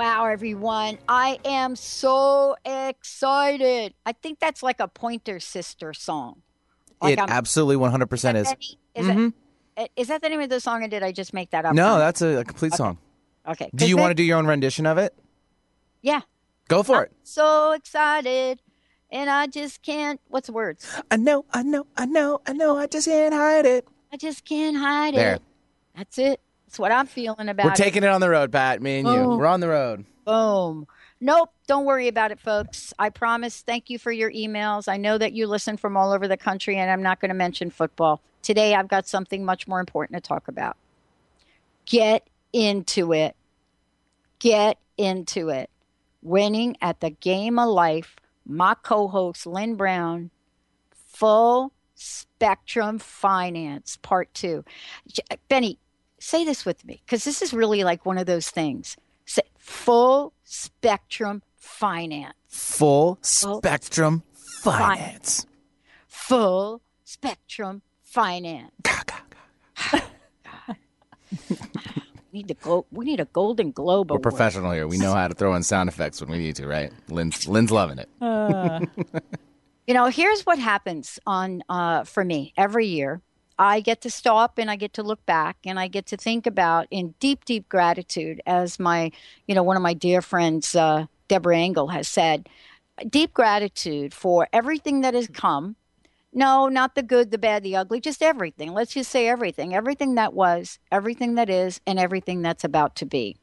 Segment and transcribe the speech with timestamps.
[0.00, 0.96] Wow, everyone.
[1.10, 3.92] I am so excited.
[4.06, 6.40] I think that's like a Pointer Sister song.
[7.02, 8.46] Like it I'm- absolutely 100% is.
[8.48, 9.32] that any- Is, Mhm.
[9.76, 11.74] it, is that the name of the song, or did I just make that up?
[11.74, 12.96] No, that's a, a complete song.
[13.46, 13.68] okay.
[13.74, 15.14] Do you want to do your own rendition of it?
[16.00, 16.22] Yeah.
[16.68, 17.12] Go for it.
[17.22, 18.62] So excited,
[19.10, 20.18] and I just can't.
[20.28, 20.86] What's the words?
[21.10, 23.86] I know, I know, I know, I know, I just can't hide it.
[24.10, 25.34] I just can't hide There.
[25.34, 25.42] it.
[25.94, 26.40] That's it.
[26.70, 27.66] That's what I'm feeling about.
[27.66, 29.14] We're taking it on the road, Pat, me and you.
[29.14, 29.36] Oh.
[29.36, 30.04] We're on the road.
[30.24, 30.86] Boom.
[31.20, 32.94] Nope, don't worry about it, folks.
[32.96, 33.62] I promise.
[33.62, 34.86] Thank you for your emails.
[34.86, 37.34] I know that you listen from all over the country, and I'm not going to
[37.34, 38.20] mention football.
[38.42, 40.76] Today, I've got something much more important to talk about.
[41.86, 43.34] Get into it.
[44.38, 45.70] Get into it.
[46.22, 48.14] Winning at the game of life.
[48.46, 50.30] My co host, Lynn Brown,
[50.92, 54.64] full spectrum finance, part two.
[55.48, 55.76] Benny,
[56.20, 58.96] say this with me because this is really like one of those things.
[59.26, 62.34] Say, full spectrum finance.
[62.48, 64.22] Full spectrum
[64.62, 65.46] finance.
[66.08, 68.70] Full spectrum finance.
[71.50, 71.58] we
[72.32, 72.86] need to go.
[72.90, 74.22] We need a Golden Globe We're award.
[74.22, 74.86] professional here.
[74.86, 76.92] We know how to throw in sound effects when we need to, right?
[77.08, 78.08] Lynn's, Lynn's loving it.
[79.86, 83.20] You know, here's what happens on uh, for me every year.
[83.60, 86.46] I get to stop and I get to look back and I get to think
[86.46, 89.12] about in deep, deep gratitude, as my,
[89.46, 92.48] you know, one of my dear friends, uh, Deborah Engel, has said,
[93.06, 95.76] deep gratitude for everything that has come.
[96.32, 98.72] No, not the good, the bad, the ugly, just everything.
[98.72, 99.74] Let's just say everything.
[99.74, 103.36] Everything that was, everything that is, and everything that's about to be.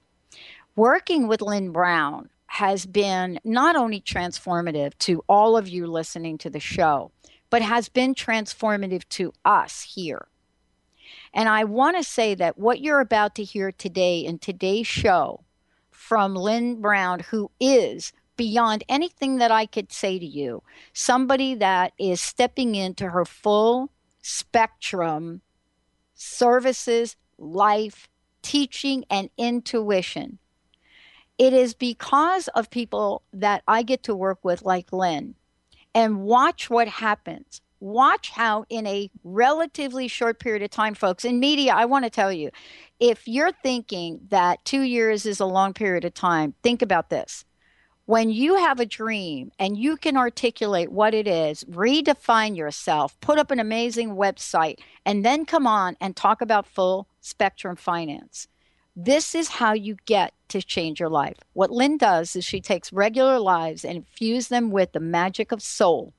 [0.75, 6.49] Working with Lynn Brown has been not only transformative to all of you listening to
[6.49, 7.11] the show,
[7.49, 10.27] but has been transformative to us here.
[11.33, 15.43] And I want to say that what you're about to hear today in today's show
[15.91, 20.63] from Lynn Brown, who is beyond anything that I could say to you,
[20.93, 23.91] somebody that is stepping into her full
[24.21, 25.41] spectrum
[26.13, 28.07] services, life,
[28.41, 30.39] teaching, and intuition.
[31.37, 35.35] It is because of people that I get to work with, like Lynn,
[35.97, 37.59] and watch what happens.
[37.79, 42.11] Watch how, in a relatively short period of time, folks, in media, I want to
[42.11, 42.51] tell you
[42.99, 47.45] if you're thinking that two years is a long period of time, think about this.
[48.05, 53.39] When you have a dream and you can articulate what it is, redefine yourself, put
[53.39, 58.47] up an amazing website, and then come on and talk about full spectrum finance.
[58.95, 61.37] This is how you get to change your life.
[61.53, 65.61] What Lynn does is she takes regular lives and infuse them with the magic of
[65.61, 66.13] soul.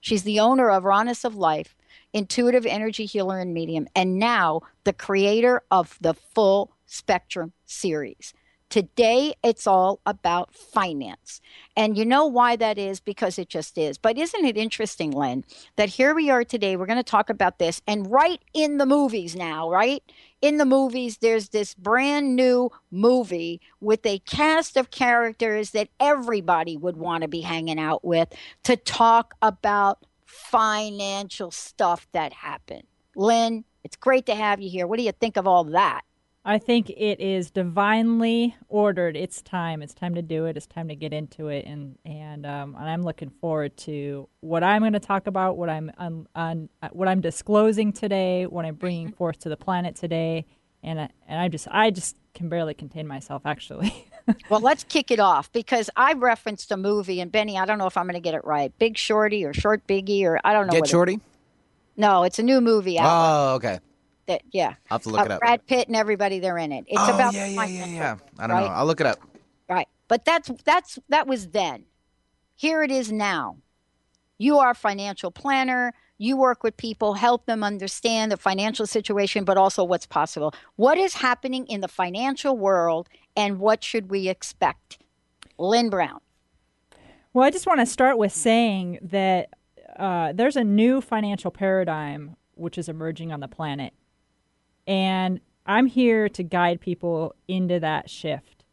[0.00, 1.76] She's the owner of Rawness of Life,
[2.12, 8.32] intuitive energy healer and medium, and now the creator of the Full Spectrum series.
[8.68, 11.40] Today, it's all about finance.
[11.76, 12.98] And you know why that is?
[12.98, 13.96] Because it just is.
[13.96, 15.44] But isn't it interesting, Len,
[15.76, 16.76] that here we are today?
[16.76, 17.80] We're going to talk about this.
[17.86, 20.02] And right in the movies now, right?
[20.46, 26.76] In the movies, there's this brand new movie with a cast of characters that everybody
[26.76, 28.28] would want to be hanging out with
[28.62, 32.84] to talk about financial stuff that happened.
[33.16, 34.86] Lynn, it's great to have you here.
[34.86, 36.02] What do you think of all that?
[36.48, 39.16] I think it is divinely ordered.
[39.16, 39.82] It's time.
[39.82, 40.56] It's time to do it.
[40.56, 44.62] It's time to get into it, and and um, and I'm looking forward to what
[44.62, 48.76] I'm going to talk about, what I'm on, on what I'm disclosing today, what I'm
[48.76, 50.46] bringing forth to the planet today,
[50.84, 54.06] and I, and I just I just can barely contain myself actually.
[54.48, 57.88] well, let's kick it off because I referenced a movie, and Benny, I don't know
[57.88, 58.72] if I'm going to get it right.
[58.78, 60.74] Big Shorty or Short Biggie or I don't know.
[60.74, 61.14] Get Shorty?
[61.14, 61.20] It,
[61.96, 63.08] no, it's a new movie out.
[63.08, 63.80] Oh, okay.
[64.26, 64.74] That yeah.
[64.90, 65.40] I'll have to look uh, it up.
[65.40, 66.84] Brad Pitt and everybody they're in it.
[66.88, 68.16] It's oh, about yeah, yeah, yeah, yeah.
[68.38, 68.66] I don't right?
[68.66, 68.72] know.
[68.72, 69.18] I'll look it up.
[69.68, 71.84] Right, but that's that's that was then.
[72.56, 73.58] Here it is now.
[74.38, 75.94] You are a financial planner.
[76.18, 80.54] You work with people, help them understand the financial situation, but also what's possible.
[80.76, 84.98] What is happening in the financial world, and what should we expect?
[85.58, 86.20] Lynn Brown.
[87.32, 89.50] Well, I just want to start with saying that
[89.98, 93.92] uh, there's a new financial paradigm which is emerging on the planet.
[94.86, 98.64] And I'm here to guide people into that shift,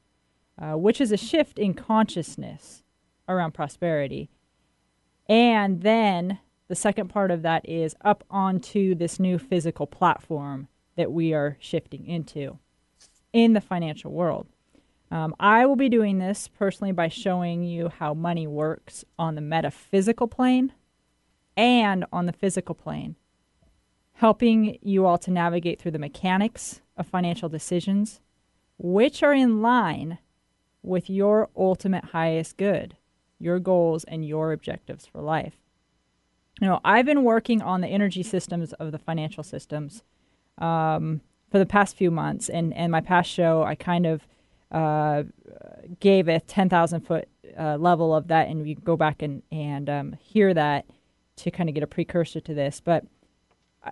[0.62, 2.84] uh, which is a shift in consciousness
[3.28, 4.30] around prosperity.
[5.28, 11.12] And then the second part of that is up onto this new physical platform that
[11.12, 12.60] we are shifting into
[13.32, 14.48] in the financial world.
[15.12, 19.42] Um, I will be doing this personally by showing you how money works on the
[19.42, 20.74] metaphysical plane
[21.56, 23.16] and on the physical plane,
[24.14, 28.22] helping you all to navigate through the mechanics of financial decisions,
[28.78, 30.20] which are in line
[30.82, 32.96] with your ultimate highest good,
[33.40, 35.56] your goals, and your objectives for life.
[36.62, 40.04] You know, I've been working on the energy systems of the financial systems
[40.60, 44.28] um, for the past few months, and and my past show, I kind of
[44.72, 45.24] uh,
[46.00, 47.28] gave a ten thousand foot
[47.58, 50.86] uh, level of that, and you go back and and um, hear that
[51.38, 52.80] to kind of get a precursor to this.
[52.80, 53.06] But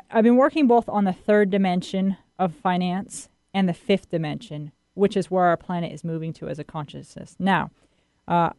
[0.10, 5.18] I've been working both on the third dimension of finance and the fifth dimension, which
[5.18, 7.36] is where our planet is moving to as a consciousness.
[7.40, 7.72] Now,
[8.28, 8.52] uh,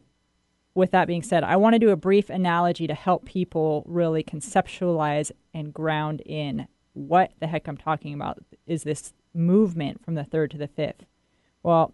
[0.75, 4.23] with that being said, I want to do a brief analogy to help people really
[4.23, 10.23] conceptualize and ground in what the heck I'm talking about is this movement from the
[10.23, 11.05] third to the fifth.
[11.63, 11.93] Well,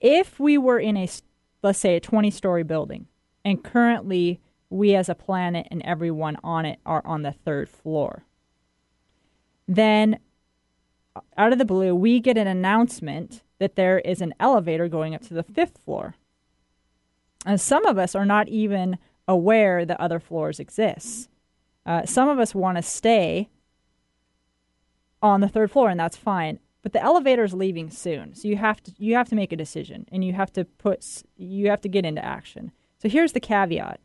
[0.00, 1.08] if we were in a,
[1.62, 3.06] let's say, a 20 story building,
[3.44, 4.40] and currently
[4.70, 8.24] we as a planet and everyone on it are on the third floor,
[9.68, 10.18] then
[11.36, 15.22] out of the blue, we get an announcement that there is an elevator going up
[15.22, 16.14] to the fifth floor.
[17.44, 18.98] And some of us are not even
[19.28, 21.28] aware that other floors exist.
[21.84, 23.48] Uh, some of us want to stay
[25.22, 26.58] on the third floor, and that's fine.
[26.82, 29.56] But the elevator is leaving soon, so you have to you have to make a
[29.56, 32.70] decision, and you have to put you have to get into action.
[32.98, 34.00] So here's the caveat: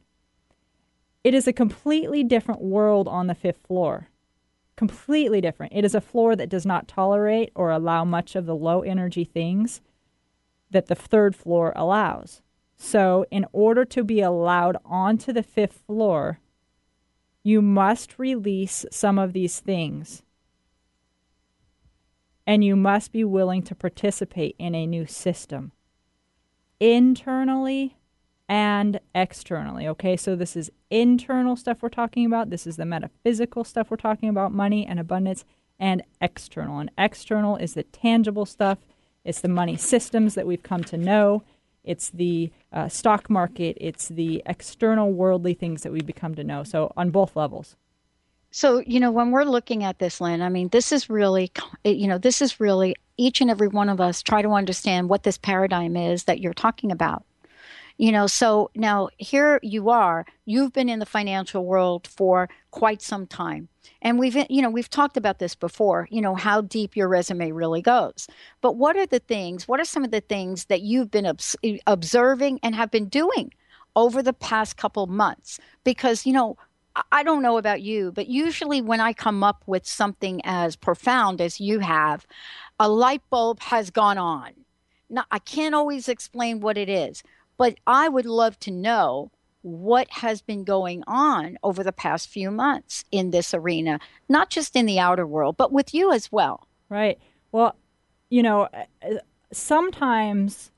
[1.24, 4.08] it is a completely different world on the fifth floor,
[4.76, 5.74] completely different.
[5.76, 9.24] It is a floor that does not tolerate or allow much of the low energy
[9.24, 9.82] things
[10.72, 12.42] that the third floor allows.
[12.76, 16.40] So, in order to be allowed onto the fifth floor,
[17.44, 20.24] you must release some of these things.
[22.48, 25.74] And you must be willing to participate in a new system
[26.80, 27.96] internally
[28.52, 29.88] and externally.
[29.88, 32.50] Okay, so this is internal stuff we're talking about.
[32.50, 35.46] This is the metaphysical stuff we're talking about money and abundance,
[35.80, 36.80] and external.
[36.80, 38.80] And external is the tangible stuff,
[39.24, 41.44] it's the money systems that we've come to know
[41.84, 46.64] it's the uh, stock market, it's the external worldly things that we've become to know.
[46.64, 47.76] So on both levels.
[48.52, 51.52] So, you know, when we're looking at this, Lynn, I mean, this is really,
[51.86, 55.24] you know, this is really each and every one of us try to understand what
[55.24, 57.24] this paradigm is that you're talking about.
[57.98, 63.02] You know, so now here you are, you've been in the financial world for quite
[63.02, 63.68] some time.
[64.02, 67.52] And we've, you know, we've talked about this before, you know, how deep your resume
[67.52, 68.28] really goes.
[68.62, 71.56] But what are the things, what are some of the things that you've been obs-
[71.64, 73.54] eh, observing and have been doing
[73.96, 75.60] over the past couple months?
[75.84, 76.58] Because, you know,
[77.12, 81.40] I don't know about you, but usually when I come up with something as profound
[81.40, 82.28] as you have,
[82.80, 84.52] a light bulb has gone on.
[85.10, 87.24] Now, I can't always explain what it is,
[87.62, 89.30] but I would love to know
[89.62, 94.76] what has been going on over the past few months in this arena, not just
[94.76, 96.68] in the outer world, but with you as well.
[96.90, 97.20] Right.
[97.52, 97.76] Well,
[98.32, 99.18] you know, uh,
[99.54, 100.72] sometimes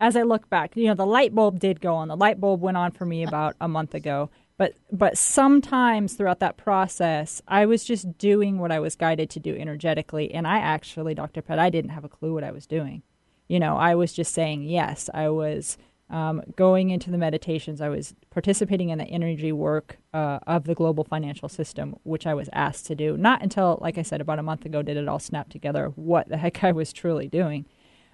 [0.00, 2.08] as I look back, you know, the light bulb did go on.
[2.08, 4.30] The light bulb went on for me about a month ago.
[4.56, 9.38] But but sometimes throughout that process, I was just doing what I was guided to
[9.38, 11.42] do energetically, and I actually, Dr.
[11.42, 13.02] Pat, I didn't have a clue what I was doing.
[13.48, 15.10] You know, I was just saying yes.
[15.12, 15.76] I was
[16.12, 20.74] um, going into the meditations, I was participating in the energy work uh, of the
[20.74, 23.16] global financial system, which I was asked to do.
[23.16, 26.28] Not until, like I said, about a month ago did it all snap together what
[26.28, 27.66] the heck I was truly doing.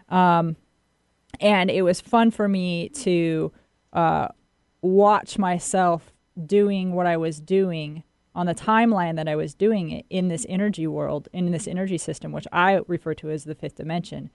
[0.09, 0.57] Um,
[1.41, 3.53] and it was fun for me to
[3.93, 4.29] uh,
[4.81, 6.13] watch myself
[6.47, 10.47] doing what I was doing on the timeline that I was doing it in this
[10.49, 14.31] energy world, in this energy system, which I refer to as the fifth dimension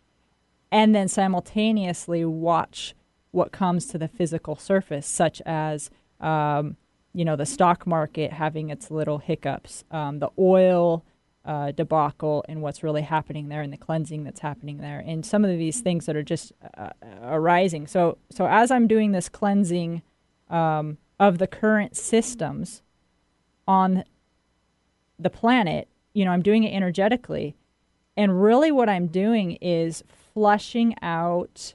[0.74, 2.96] and then simultaneously watch
[3.34, 5.90] what comes to the physical surface, such as
[6.22, 6.78] um,
[7.14, 11.04] you know the stock market having its little hiccups, um, the oil
[11.44, 15.44] uh, debacle, and what's really happening there, and the cleansing that's happening there, and some
[15.44, 16.92] of these things that are just uh,
[17.24, 17.88] arising.
[17.88, 20.04] So, so as I'm doing this cleansing
[20.50, 22.84] um, of the current systems
[23.68, 24.04] on
[25.20, 27.56] the planet, you know, I'm doing it energetically,
[28.16, 31.74] and really what I'm doing is flushing out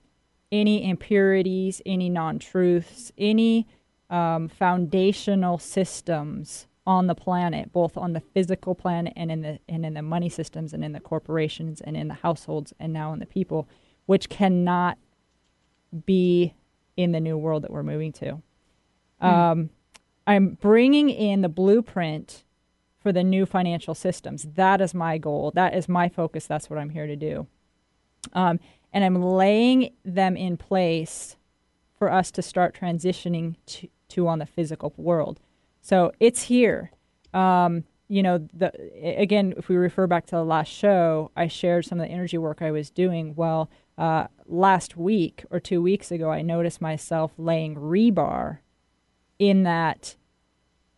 [0.50, 3.66] any impurities, any non truths, any
[4.10, 9.84] um, foundational systems on the planet, both on the physical planet and in the and
[9.84, 13.18] in the money systems and in the corporations and in the households and now in
[13.18, 13.68] the people,
[14.06, 14.96] which cannot
[16.06, 16.54] be
[16.96, 18.42] in the new world that we're moving to.
[19.22, 19.26] Mm.
[19.26, 19.70] Um,
[20.26, 22.44] I'm bringing in the blueprint
[23.00, 24.46] for the new financial systems.
[24.54, 25.52] That is my goal.
[25.54, 26.46] That is my focus.
[26.46, 27.46] That's what I'm here to do.
[28.32, 28.60] Um,
[28.92, 31.36] and I'm laying them in place
[31.98, 35.40] for us to start transitioning to, to on the physical world.
[35.80, 36.92] So it's here.
[37.34, 41.84] Um, you know, the, again, if we refer back to the last show, I shared
[41.84, 43.34] some of the energy work I was doing.
[43.34, 43.68] Well,
[43.98, 48.58] uh, last week or two weeks ago, I noticed myself laying rebar
[49.38, 50.16] in that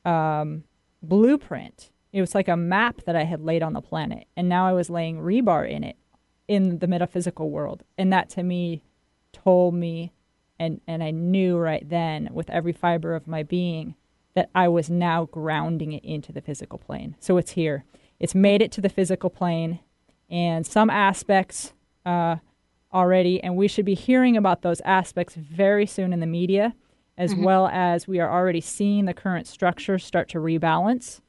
[0.04, 0.64] um,
[1.02, 1.90] blueprint.
[2.12, 4.72] It was like a map that I had laid on the planet, and now I
[4.72, 5.96] was laying rebar in it
[6.50, 7.84] in the metaphysical world.
[7.96, 8.82] And that to me
[9.32, 10.12] told me
[10.58, 13.94] and, and I knew right then with every fiber of my being
[14.34, 17.14] that I was now grounding it into the physical plane.
[17.20, 17.84] So it's here.
[18.18, 19.78] It's made it to the physical plane
[20.28, 21.72] and some aspects
[22.04, 22.36] uh,
[22.92, 26.74] already, and we should be hearing about those aspects very soon in the media,
[27.16, 27.44] as mm-hmm.
[27.44, 31.20] well as we are already seeing the current structure start to rebalance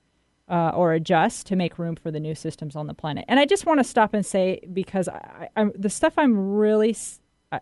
[0.52, 3.24] uh, or adjust to make room for the new systems on the planet.
[3.30, 6.96] And I just want to stop and say because I, I'm, the stuff I'm really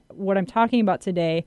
[0.10, 1.46] what I'm talking about today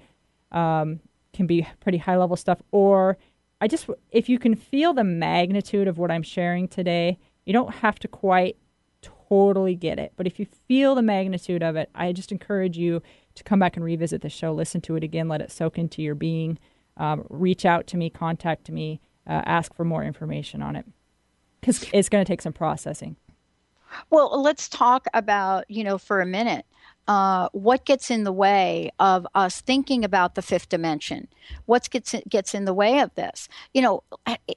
[0.53, 1.01] um,
[1.33, 3.19] can be pretty high level stuff, or
[3.61, 7.75] I just if you can feel the magnitude of what I'm sharing today, you don't
[7.77, 8.57] have to quite
[9.01, 13.03] totally get it, but if you feel the magnitude of it, I just encourage you
[13.35, 16.03] to come back and revisit the show, listen to it again, let it soak into
[16.03, 16.59] your being.
[16.99, 20.85] Um, reach out to me, contact me, uh, ask for more information on it
[21.63, 23.17] because it's going to take some processing.
[24.11, 26.67] Well, let's talk about, you know, for a minute,
[27.09, 31.27] uh, what gets in the way of us thinking about the fifth dimension?
[31.67, 33.49] What gets gets in the way of this?
[33.75, 34.03] You know,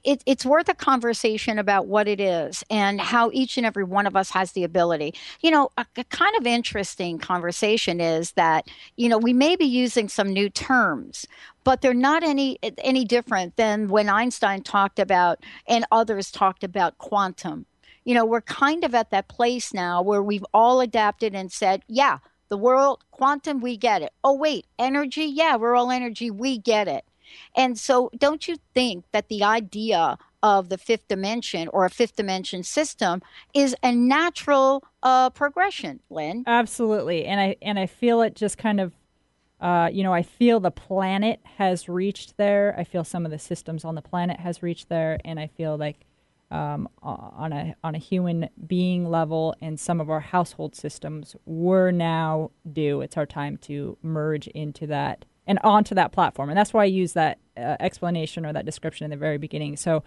[0.04, 4.06] it, it's worth a conversation about what it is and how each and every one
[4.06, 5.14] of us has the ability.
[5.40, 9.66] You know, a, a kind of interesting conversation is that you know we may be
[9.66, 11.26] using some new terms,
[11.66, 16.96] but they're not any any different than when Einstein talked about and others talked about
[16.98, 17.66] quantum.
[18.04, 21.82] You know, we're kind of at that place now where we've all adapted and said,
[21.88, 22.18] yeah,
[22.50, 24.12] the world, quantum, we get it.
[24.22, 25.24] Oh, wait, energy?
[25.24, 26.30] Yeah, we're all energy.
[26.30, 27.04] We get it.
[27.56, 32.14] And so, don't you think that the idea of the fifth dimension or a fifth
[32.14, 36.44] dimension system is a natural uh, progression, Lynn?
[36.46, 38.92] Absolutely, and I and I feel it just kind of,
[39.60, 42.74] uh, you know, I feel the planet has reached there.
[42.76, 45.76] I feel some of the systems on the planet has reached there, and I feel
[45.76, 46.06] like
[46.50, 51.90] um, on a on a human being level and some of our household systems we're
[51.90, 56.48] now due it's our time to merge into that and onto that platform.
[56.48, 59.76] And that's why i use that uh, explanation or that description in the very beginning.
[59.76, 60.04] So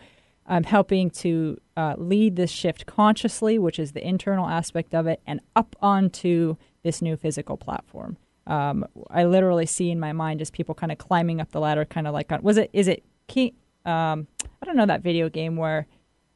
[0.47, 5.21] i'm helping to uh, lead this shift consciously which is the internal aspect of it
[5.27, 8.15] and up onto this new physical platform
[8.47, 11.85] um, i literally see in my mind just people kind of climbing up the ladder
[11.85, 13.53] kind of like on, was it is it King,
[13.85, 14.27] um,
[14.61, 15.87] i don't know that video game where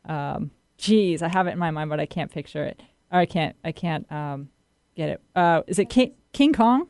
[0.05, 2.81] um, geez, I have it in my mind, but I can't picture it.
[3.11, 3.55] Or I can't.
[3.63, 4.49] I can't um,
[4.95, 5.21] get it.
[5.35, 6.87] Uh, is it King, King Kong?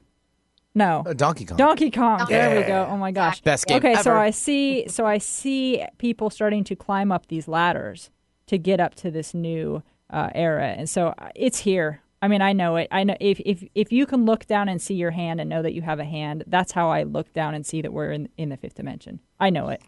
[0.76, 1.58] No, uh, Donkey Kong.
[1.58, 2.20] Donkey Kong.
[2.30, 2.50] Yeah.
[2.50, 2.88] There we go.
[2.90, 3.78] Oh my gosh, best game.
[3.78, 4.04] Okay, ever.
[4.04, 4.88] so I see.
[4.88, 8.10] So I see people starting to climb up these ladders
[8.48, 12.02] to get up to this new uh, era, and so uh, it's here.
[12.24, 12.88] I mean, I know it.
[12.90, 15.62] I know if if if you can look down and see your hand and know
[15.62, 18.30] that you have a hand, that's how I look down and see that we're in
[18.38, 19.20] in the fifth dimension.
[19.42, 19.82] I know it.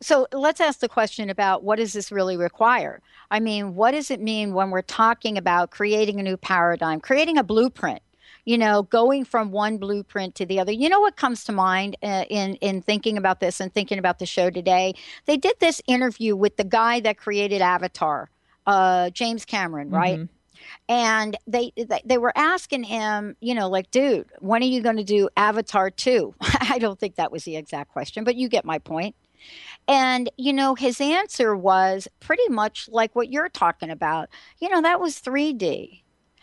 [0.00, 3.00] So let's ask the question about what does this really require?
[3.30, 7.38] I mean, what does it mean when we're talking about creating a new paradigm, creating
[7.38, 8.02] a blueprint?
[8.44, 10.72] You know, going from one blueprint to the other.
[10.72, 14.18] You know what comes to mind uh, in in thinking about this and thinking about
[14.18, 14.94] the show today?
[15.26, 18.30] They did this interview with the guy that created Avatar,
[18.66, 20.18] uh, James Cameron, right?
[20.18, 20.35] Mm-hmm
[20.88, 21.72] and they,
[22.04, 25.90] they were asking him, you know, like, dude, when are you going to do Avatar
[25.90, 26.34] 2?
[26.40, 29.14] I don't think that was the exact question, but you get my point.
[29.88, 34.28] And, you know, his answer was pretty much like what you're talking about.
[34.60, 36.02] You know, that was 3D.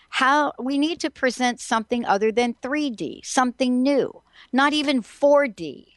[0.10, 5.88] How we need to present something other than 3D, something new, not even 4D.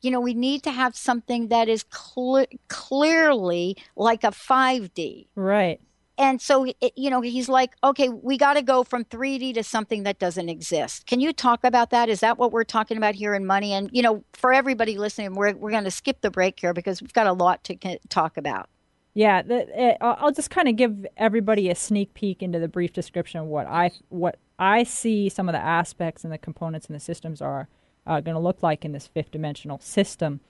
[0.00, 5.26] You know, we need to have something that is cl- clearly like a 5D.
[5.34, 5.80] Right
[6.18, 10.02] and so you know he's like okay we got to go from 3d to something
[10.02, 11.06] that doesn't exist.
[11.06, 12.08] Can you talk about that?
[12.08, 13.72] Is that what we're talking about here in money?
[13.72, 17.00] And you know for everybody listening we're, we're going to skip the break here because
[17.00, 18.68] we've got a lot to talk about.
[19.14, 22.92] Yeah the, it, i'll just kind of give everybody a sneak peek into the brief
[22.92, 26.94] description of what i what i see some of the aspects and the components and
[26.94, 27.68] the systems are
[28.08, 30.40] uh, going to look like in this fifth dimensional system.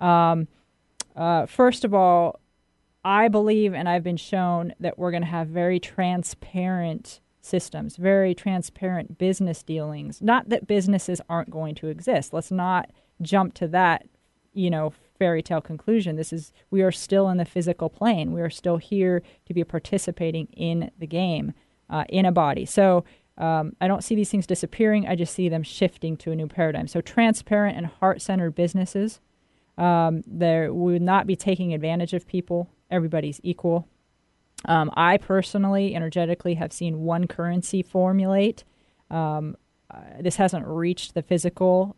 [0.00, 0.46] Um,
[1.16, 2.38] uh, first of all
[3.08, 8.34] I believe and I've been shown that we're going to have very transparent systems, very
[8.34, 10.20] transparent business dealings.
[10.20, 12.34] Not that businesses aren't going to exist.
[12.34, 12.90] Let's not
[13.22, 14.06] jump to that,
[14.52, 16.16] you know, fairy tale conclusion.
[16.16, 18.34] This is we are still in the physical plane.
[18.34, 21.54] We are still here to be participating in the game
[21.88, 22.66] uh, in a body.
[22.66, 23.06] So
[23.38, 25.08] um, I don't see these things disappearing.
[25.08, 26.86] I just see them shifting to a new paradigm.
[26.86, 29.18] So transparent and heart centered businesses.
[29.78, 33.88] Um, there would not be taking advantage of people everybody's equal.
[34.64, 38.64] Um, I personally, energetically, have seen one currency formulate.
[39.10, 39.56] Um,
[39.90, 41.96] uh, this hasn't reached the physical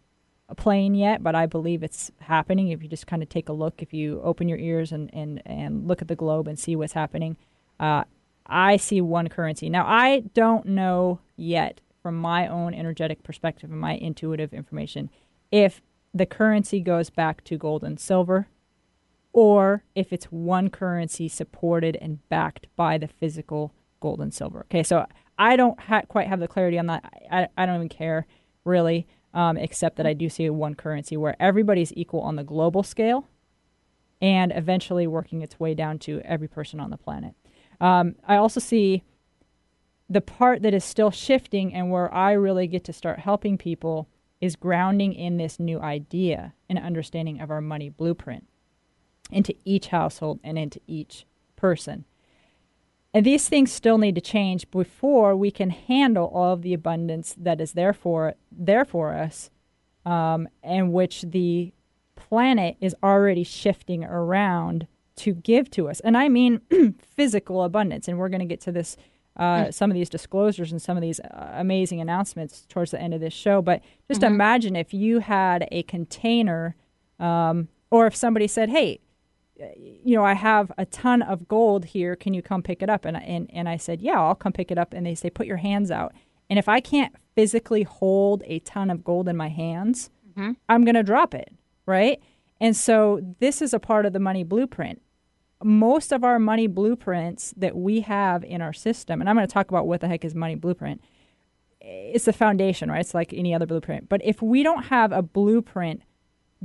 [0.56, 2.68] plane yet, but I believe it's happening.
[2.68, 5.42] If you just kind of take a look, if you open your ears and, and,
[5.46, 7.36] and look at the globe and see what's happening,
[7.78, 8.04] uh,
[8.46, 9.70] I see one currency.
[9.70, 15.10] Now, I don't know yet from my own energetic perspective and my intuitive information
[15.50, 15.80] if
[16.12, 18.48] the currency goes back to gold and silver
[19.32, 24.60] or if it's one currency supported and backed by the physical gold and silver.
[24.70, 25.06] Okay, so
[25.38, 27.04] I don't ha- quite have the clarity on that.
[27.30, 28.26] I, I don't even care
[28.64, 32.82] really, um, except that I do see one currency where everybody's equal on the global
[32.82, 33.28] scale
[34.20, 37.34] and eventually working its way down to every person on the planet.
[37.80, 39.02] Um, I also see
[40.08, 44.08] the part that is still shifting and where I really get to start helping people
[44.40, 48.46] is grounding in this new idea and understanding of our money blueprint
[49.30, 51.26] into each household and into each
[51.56, 52.04] person.
[53.12, 57.34] And these things still need to change before we can handle all of the abundance
[57.38, 59.50] that is there for, there for us,
[60.06, 61.72] um, and which the
[62.14, 66.00] planet is already shifting around to give to us.
[66.00, 66.60] And I mean
[67.00, 68.06] physical abundance.
[68.06, 68.96] And we're going to get to this,
[69.36, 73.12] uh, some of these disclosures and some of these uh, amazing announcements towards the end
[73.12, 73.60] of this show.
[73.60, 74.34] But just mm-hmm.
[74.34, 76.76] imagine if you had a container,
[77.18, 79.00] um, or if somebody said, hey,
[79.76, 82.16] you know, I have a ton of gold here.
[82.16, 83.04] Can you come pick it up?
[83.04, 84.92] And, and, and I said, yeah, I'll come pick it up.
[84.92, 86.12] And they say, put your hands out.
[86.48, 90.52] And if I can't physically hold a ton of gold in my hands, mm-hmm.
[90.68, 91.52] I'm going to drop it.
[91.86, 92.20] Right.
[92.60, 95.00] And so this is a part of the money blueprint.
[95.62, 99.52] Most of our money blueprints that we have in our system, and I'm going to
[99.52, 101.02] talk about what the heck is money blueprint.
[101.80, 103.00] It's the foundation, right?
[103.00, 104.08] It's like any other blueprint.
[104.08, 106.02] But if we don't have a blueprint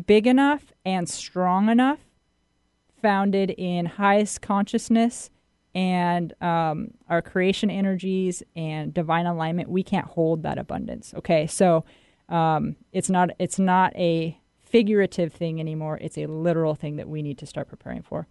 [0.06, 2.00] big enough and strong enough
[3.02, 5.30] founded in highest consciousness
[5.74, 11.14] and um, our creation energies and divine alignment, we can't hold that abundance.
[11.18, 11.84] Okay, so
[12.30, 15.98] um, it's not it's not a figurative thing anymore.
[16.02, 18.28] It's a literal thing that we need to start preparing for.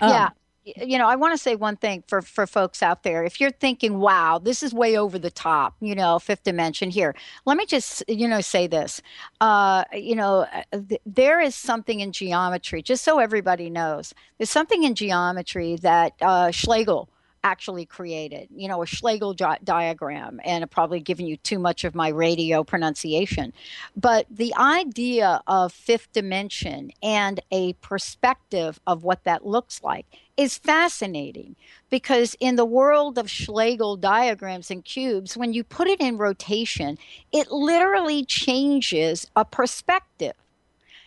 [0.00, 0.28] Um, yeah,
[0.76, 3.24] you know, I want to say one thing for for folks out there.
[3.24, 7.14] If you're thinking, "Wow, this is way over the top," you know, fifth dimension here.
[7.44, 9.00] Let me just, you know, say this.
[9.40, 14.14] Uh, you know, uh, th- there is something in geometry, just so everybody knows.
[14.38, 17.08] There's something in geometry that uh, Schlegel
[17.44, 21.84] actually created, you know, a Schlegel di- diagram, and I'm probably giving you too much
[21.84, 23.52] of my radio pronunciation.
[23.96, 30.56] But the idea of fifth dimension and a perspective of what that looks like is
[30.56, 31.56] fascinating
[31.90, 36.98] because in the world of Schlegel diagrams and cubes, when you put it in rotation,
[37.32, 40.34] it literally changes a perspective.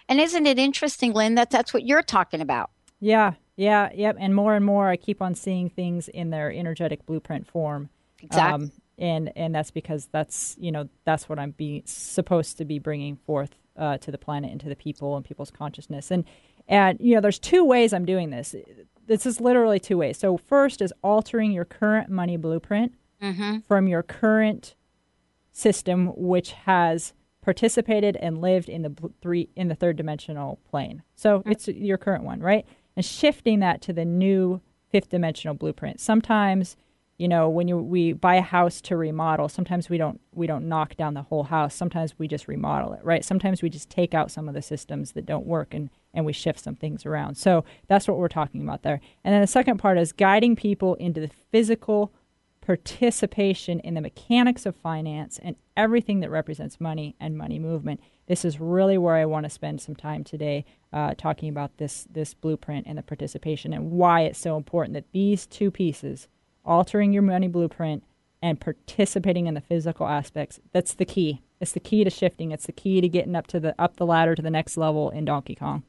[0.09, 2.69] And isn't it interesting, Lynn, that that's what you're talking about?
[2.99, 4.17] Yeah, yeah, yep.
[4.19, 7.89] And more and more, I keep on seeing things in their energetic blueprint form.
[8.21, 8.65] Exactly.
[8.65, 12.79] Um, and and that's because that's you know that's what I'm being supposed to be
[12.79, 16.11] bringing forth uh, to the planet and to the people and people's consciousness.
[16.11, 16.25] And
[16.67, 18.55] and you know, there's two ways I'm doing this.
[19.07, 20.17] This is literally two ways.
[20.17, 23.59] So first is altering your current money blueprint mm-hmm.
[23.67, 24.75] from your current
[25.51, 31.01] system, which has participated and lived in the three in the third dimensional plane.
[31.15, 31.51] So mm-hmm.
[31.51, 32.65] it's your current one, right?
[33.01, 34.61] And shifting that to the new
[34.91, 35.99] fifth dimensional blueprint.
[35.99, 36.77] Sometimes,
[37.17, 40.69] you know, when you, we buy a house to remodel, sometimes we don't we don't
[40.69, 41.73] knock down the whole house.
[41.73, 43.25] Sometimes we just remodel it, right?
[43.25, 46.31] Sometimes we just take out some of the systems that don't work and and we
[46.31, 47.37] shift some things around.
[47.37, 49.01] So that's what we're talking about there.
[49.23, 52.13] And then the second part is guiding people into the physical
[52.61, 57.99] participation in the mechanics of finance and everything that represents money and money movement.
[58.31, 60.63] This is really where I want to spend some time today
[60.93, 65.11] uh, talking about this this blueprint and the participation and why it's so important that
[65.11, 66.29] these two pieces,
[66.63, 68.05] altering your money blueprint
[68.41, 71.41] and participating in the physical aspects, that's the key.
[71.59, 72.51] It's the key to shifting.
[72.51, 75.09] It's the key to getting up to the up the ladder to the next level
[75.09, 75.83] in Donkey Kong.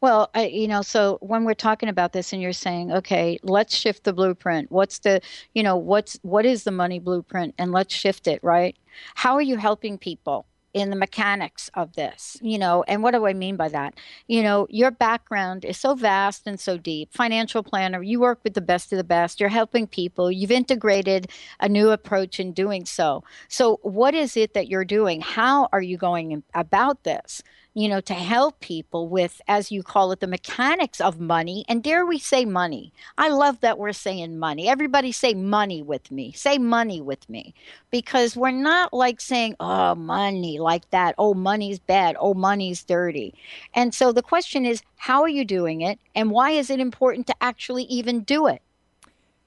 [0.00, 3.74] Well, I, you know, so when we're talking about this and you're saying, okay, let's
[3.74, 4.70] shift the blueprint.
[4.70, 5.20] What's the,
[5.52, 8.76] you know, what's what is the money blueprint and let's shift it, right?
[9.16, 10.46] How are you helping people?
[10.80, 13.94] In the mechanics of this, you know, and what do I mean by that?
[14.26, 17.12] You know, your background is so vast and so deep.
[17.12, 21.30] Financial planner, you work with the best of the best, you're helping people, you've integrated
[21.60, 23.24] a new approach in doing so.
[23.48, 25.20] So, what is it that you're doing?
[25.20, 27.42] How are you going about this?
[27.78, 31.64] You know, to help people with, as you call it, the mechanics of money.
[31.68, 32.92] And dare we say money?
[33.16, 34.68] I love that we're saying money.
[34.68, 36.32] Everybody say money with me.
[36.32, 37.54] Say money with me.
[37.92, 41.14] Because we're not like saying, oh, money like that.
[41.18, 42.16] Oh, money's bad.
[42.18, 43.32] Oh, money's dirty.
[43.74, 46.00] And so the question is, how are you doing it?
[46.16, 48.60] And why is it important to actually even do it?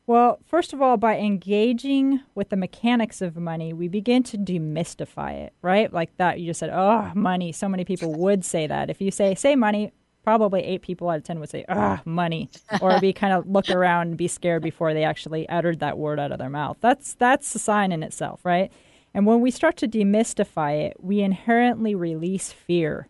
[0.07, 5.33] Well, first of all, by engaging with the mechanics of money, we begin to demystify
[5.33, 5.91] it, right?
[5.93, 7.51] Like that, you just said, oh, money.
[7.51, 8.89] So many people would say that.
[8.89, 12.49] If you say, say money, probably eight people out of 10 would say, ah, money,
[12.81, 16.19] or be kind of look around and be scared before they actually uttered that word
[16.19, 16.77] out of their mouth.
[16.81, 18.71] That's, that's a sign in itself, right?
[19.13, 23.07] And when we start to demystify it, we inherently release fear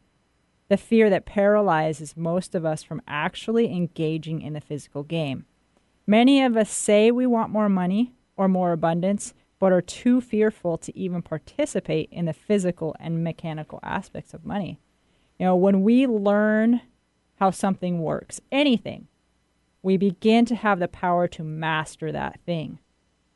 [0.72, 5.46] the fear that paralyzes most of us from actually engaging in the physical game.
[6.08, 10.78] Many of us say we want more money or more abundance, but are too fearful
[10.80, 14.80] to even participate in the physical and mechanical aspects of money.
[15.38, 16.82] You know, when we learn
[17.36, 19.08] how something works, anything,
[19.84, 22.80] we begin to have the power to master that thing.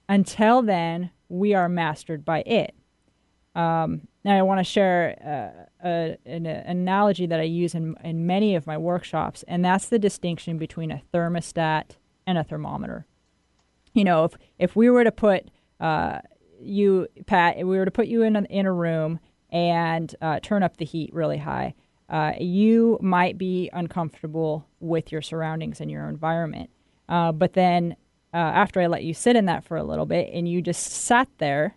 [0.08, 2.76] Until then, we are mastered by it.
[3.56, 7.96] Um, now, I want to share uh, a, an, an, analogy that I use in,
[8.04, 11.92] in many of my workshops, and that's the distinction between a thermostat
[12.28, 13.06] and a thermometer.
[13.94, 16.20] You know, if if we were to put uh,
[16.60, 20.40] you, Pat, if we were to put you in a, in a room and uh,
[20.42, 21.76] turn up the heat really high,
[22.10, 26.70] uh, you might be uncomfortable with your surroundings and your environment.
[27.08, 27.96] Uh, but then
[28.34, 30.84] uh, after I let you sit in that for a little bit and you just
[30.84, 31.76] sat there,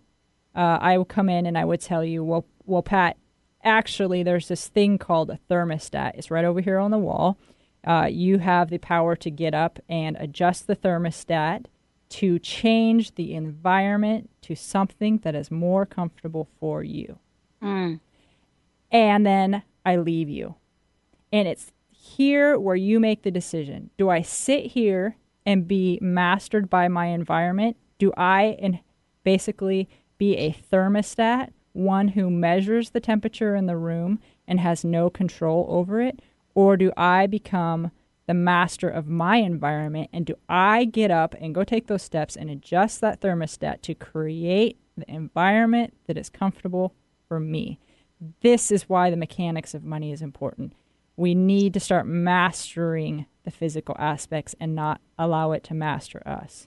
[0.55, 3.17] uh, I would come in and I would tell you, well, well, Pat,
[3.63, 6.13] actually, there's this thing called a thermostat.
[6.15, 7.39] It's right over here on the wall
[7.89, 11.65] uh, you have the power to get up and adjust the thermostat
[12.11, 17.19] to change the environment to something that is more comfortable for you.
[17.63, 18.01] Mm.
[18.91, 20.57] And then I leave you.
[21.33, 23.89] And it's here where you make the decision.
[23.97, 27.79] Do I sit here and be mastered by my environment?
[27.99, 28.81] Do I and
[29.25, 35.09] basically be a thermostat, one who measures the temperature in the room and has no
[35.09, 36.21] control over it?
[36.59, 37.93] Or do I become
[38.27, 40.11] the master of my environment?
[40.13, 43.95] And do I get up and go take those steps and adjust that thermostat to
[43.95, 46.97] create the environment that is comfortable
[47.29, 47.79] for me?
[48.41, 50.73] This is why the mechanics of money is important.
[51.17, 56.67] We need to start mastering the physical aspects and not allow it to master us.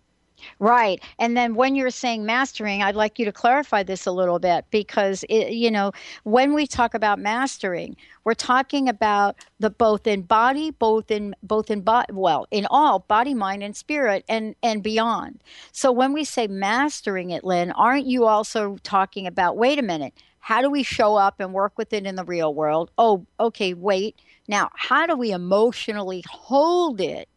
[0.60, 1.02] Right.
[1.20, 4.66] And then when you're saying mastering, I'd like you to clarify this a little bit
[4.72, 5.92] because it, you know,
[6.24, 11.72] when we talk about mastering, we're talking about the both in body, both in both
[11.72, 15.42] in body, well, in all body, mind and spirit and and beyond.
[15.72, 20.14] So when we say mastering it, Lynn, aren't you also talking about wait a minute,
[20.40, 22.92] how do we show up and work with it in the real world?
[22.98, 24.20] Oh, okay, wait.
[24.48, 27.30] Now, how do we emotionally hold it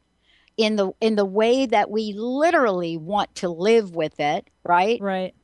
[0.56, 5.00] in the in the way that we literally want to live with it, right?
[5.00, 5.34] Right.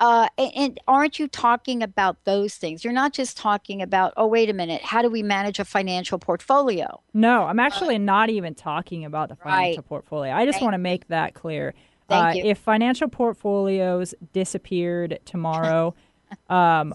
[0.00, 2.82] Uh, and, and, aren't you talking about those things?
[2.82, 6.18] You're not just talking about, oh, wait a minute, how do we manage a financial
[6.18, 7.02] portfolio?
[7.12, 9.86] No, I'm actually uh, not even talking about the financial right.
[9.86, 10.32] portfolio.
[10.32, 11.74] I just want to make that clear.
[12.08, 15.94] Uh, if financial portfolios disappeared tomorrow,
[16.48, 16.94] um,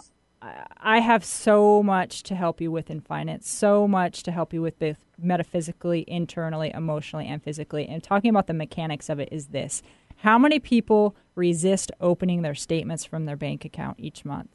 [0.78, 4.62] I have so much to help you with in finance, so much to help you
[4.62, 7.88] with both metaphysically, internally, emotionally, and physically.
[7.88, 9.82] And talking about the mechanics of it is this
[10.18, 14.50] How many people resist opening their statements from their bank account each month?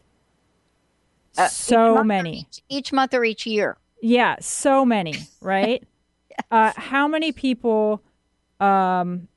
[1.36, 2.38] Uh, so each many.
[2.38, 3.76] Each, each, month or each year?
[4.02, 5.82] Yeah, so many, right?
[6.30, 6.46] yes.
[6.50, 8.02] uh, how many people
[8.58, 9.28] um,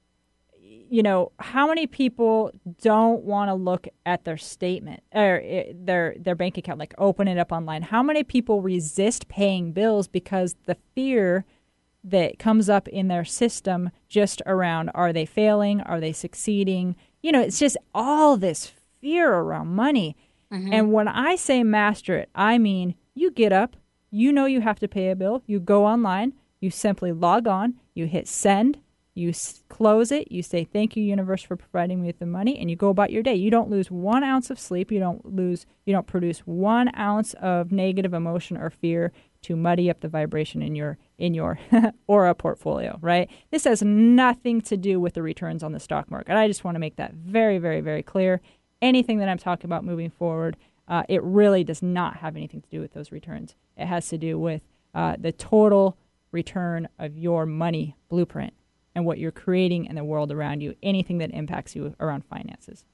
[0.94, 2.52] you know, how many people
[2.84, 7.28] don't want to look at their statement or eh, their their bank account, like open
[7.28, 7.82] it up online?
[7.82, 11.46] How many people resist paying bills because the fear
[12.04, 15.82] that comes up in their system just around are they failing?
[15.82, 16.96] Are they succeeding?
[17.24, 20.16] You know, it's just all this fear around money.
[20.54, 20.74] Mm-hmm.
[20.74, 23.78] And when I say master it, I mean you get up,
[24.12, 27.80] you know you have to pay a bill, you go online, you simply log on,
[27.96, 28.78] you hit send,
[29.16, 29.32] you
[29.70, 32.76] close it, you say thank you universe for providing me with the money and you
[32.76, 33.36] go about your day.
[33.36, 37.34] You don't lose 1 ounce of sleep, you don't lose you don't produce 1 ounce
[37.36, 39.12] of negative emotion or fear
[39.44, 41.60] to muddy up the vibration in your in your
[42.08, 43.30] aura portfolio, right?
[43.52, 46.36] This has nothing to do with the returns on the stock market.
[46.36, 48.42] I just want to make that very very very clear.
[48.82, 52.70] Anything that I'm talking about moving forward, uh, it really does not have anything to
[52.70, 53.56] do with those returns.
[53.78, 54.62] It has to do with
[54.94, 55.98] uh, the total
[56.32, 58.54] return of your money blueprint
[58.96, 62.86] and what you're creating in the world around you, anything that impacts you around finances.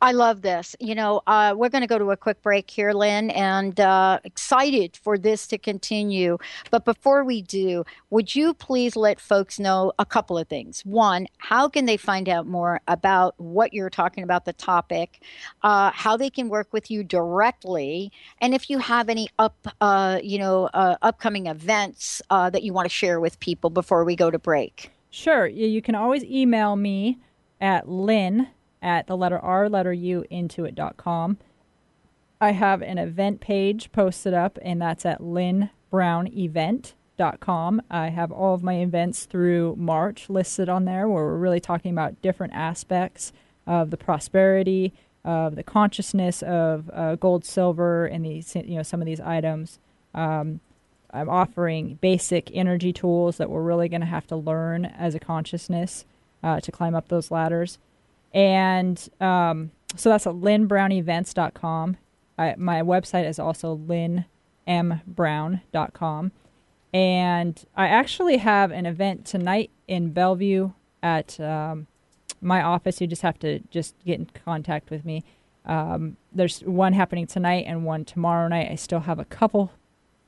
[0.00, 0.76] I love this.
[0.80, 4.20] You know, uh, we're going to go to a quick break here, Lynn, and uh,
[4.24, 6.38] excited for this to continue.
[6.70, 10.82] But before we do, would you please let folks know a couple of things?
[10.84, 15.22] One, how can they find out more about what you're talking about, the topic,
[15.62, 20.18] uh, how they can work with you directly, and if you have any up, uh,
[20.22, 24.16] you know, uh, upcoming events uh, that you want to share with people before we
[24.16, 24.90] go to break.
[25.10, 25.46] Sure.
[25.46, 27.18] You can always email me
[27.60, 28.48] at lynn
[28.82, 31.38] at the letter R, letter U, intuit.com.
[32.40, 37.82] I have an event page posted up, and that's at lynnbrownevent.com.
[37.90, 41.92] I have all of my events through March listed on there where we're really talking
[41.92, 43.32] about different aspects
[43.66, 44.92] of the prosperity,
[45.24, 49.78] of the consciousness of uh, gold, silver, and these, you know, some of these items.
[50.14, 50.60] Um,
[51.16, 55.20] I'm offering basic energy tools that we're really going to have to learn as a
[55.20, 56.04] consciousness
[56.42, 57.78] uh, to climb up those ladders.
[58.34, 61.96] And um, so that's at lynnbrownevents.com.
[62.38, 63.76] I, my website is also
[64.68, 66.32] lynnmbrown.com.
[66.92, 71.86] And I actually have an event tonight in Bellevue at um,
[72.40, 73.00] my office.
[73.00, 75.24] You just have to just get in contact with me.
[75.64, 78.70] Um, there's one happening tonight and one tomorrow night.
[78.70, 79.72] I still have a couple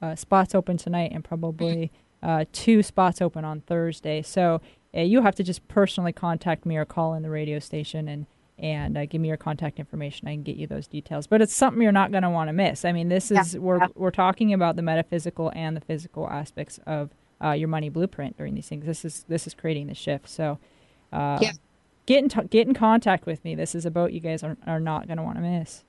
[0.01, 1.91] uh, spots open tonight and probably
[2.23, 4.23] uh, two spots open on Thursday.
[4.23, 4.61] So
[4.97, 8.27] uh, you have to just personally contact me or call in the radio station and
[8.61, 10.27] and uh, give me your contact information.
[10.27, 11.29] I can get you those details.
[11.29, 12.85] But it's something you're not going to want to miss.
[12.85, 13.61] I mean, this is yeah.
[13.61, 17.11] we're we're talking about the metaphysical and the physical aspects of
[17.43, 18.85] uh, your money blueprint during these things.
[18.85, 20.29] This is this is creating the shift.
[20.29, 20.59] So.
[21.13, 21.53] Uh, yeah.
[22.05, 23.55] Get in, t- get in contact with me.
[23.55, 25.85] This is a boat you guys are, are not going to want to miss.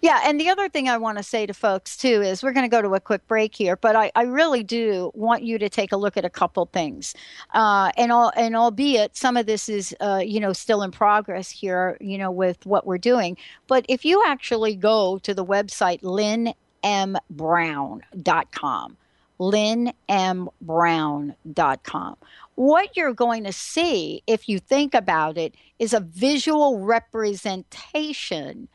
[0.00, 2.68] Yeah, and the other thing I want to say to folks too is we're going
[2.68, 5.68] to go to a quick break here, but I, I really do want you to
[5.68, 7.14] take a look at a couple things,
[7.54, 11.50] uh, and all and albeit some of this is uh, you know still in progress
[11.50, 16.00] here, you know with what we're doing, but if you actually go to the website
[16.02, 18.96] lynnmbrown.com,
[19.40, 22.16] lynnmbrown.com.
[22.54, 28.68] What you're going to see, if you think about it, is a visual representation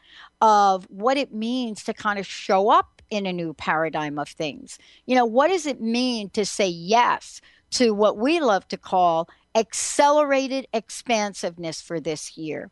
[0.44, 4.78] of what it means to kind of show up in a new paradigm of things.
[5.06, 7.40] You know, what does it mean to say yes
[7.72, 12.70] to what we love to call accelerated expansiveness for this year?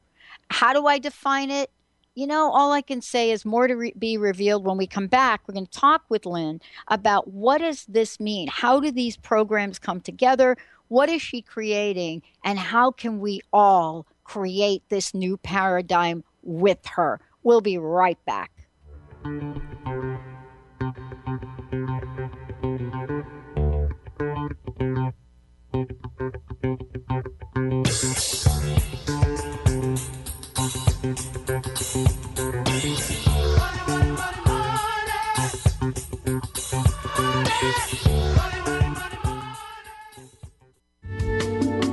[0.50, 1.72] How do I define it?
[2.14, 5.08] You know, all I can say is more to re- be revealed when we come
[5.08, 5.48] back.
[5.48, 8.50] We're going to talk with Lynn about what does this mean?
[8.52, 10.58] How do these programs come together?
[10.90, 12.24] What is she creating?
[12.44, 17.22] And how can we all create this new paradigm with her?
[17.44, 18.52] We'll be right back.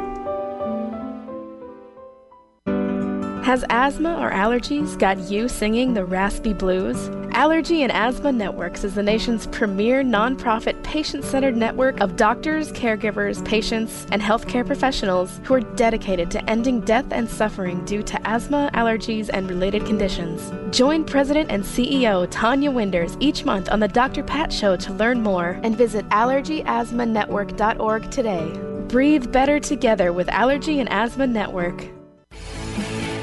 [3.49, 7.09] Has asthma or allergies got you singing the raspy blues?
[7.31, 13.43] Allergy and Asthma Networks is the nation's premier nonprofit patient centered network of doctors, caregivers,
[13.43, 18.69] patients, and healthcare professionals who are dedicated to ending death and suffering due to asthma,
[18.75, 20.51] allergies, and related conditions.
[20.69, 24.21] Join President and CEO Tonya Winders each month on The Dr.
[24.21, 28.47] Pat Show to learn more and visit allergyasthmanetwork.org today.
[28.87, 31.89] Breathe better together with Allergy and Asthma Network.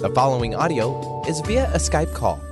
[0.00, 2.47] The following audio is via a Skype call.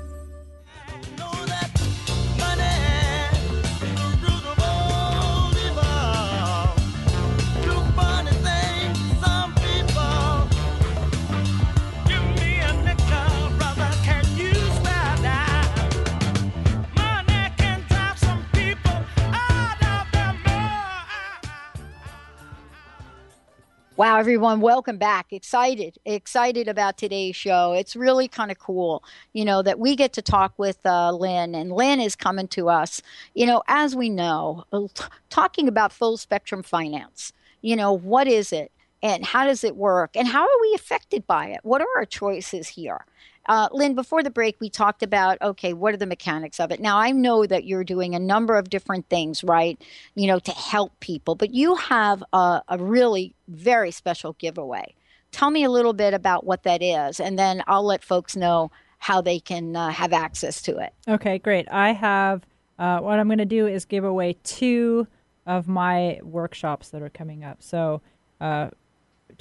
[23.97, 25.33] Wow, everyone, welcome back.
[25.33, 27.73] Excited, excited about today's show.
[27.73, 31.55] It's really kind of cool, you know, that we get to talk with uh, Lynn,
[31.55, 33.01] and Lynn is coming to us,
[33.33, 34.89] you know, as we know, uh,
[35.31, 37.33] talking about full spectrum finance.
[37.63, 38.71] You know, what is it,
[39.03, 41.61] and how does it work, and how are we affected by it?
[41.63, 43.07] What are our choices here?
[43.49, 46.81] Uh, Lynn, before the break, we talked about okay, what are the mechanics of it?
[46.81, 49.81] Now, I know that you're doing a number of different things, right?
[50.15, 54.95] You know, to help people, but you have a, a really very special giveaway.
[55.33, 58.71] Tell me a little bit about what that is, and then I'll let folks know
[58.99, 60.93] how they can uh, have access to it.
[61.07, 61.69] Okay, great.
[61.71, 62.47] I have
[62.79, 65.07] uh, what I'm going to do is give away two
[65.47, 67.63] of my workshops that are coming up.
[67.63, 68.03] So,
[68.41, 68.71] uh,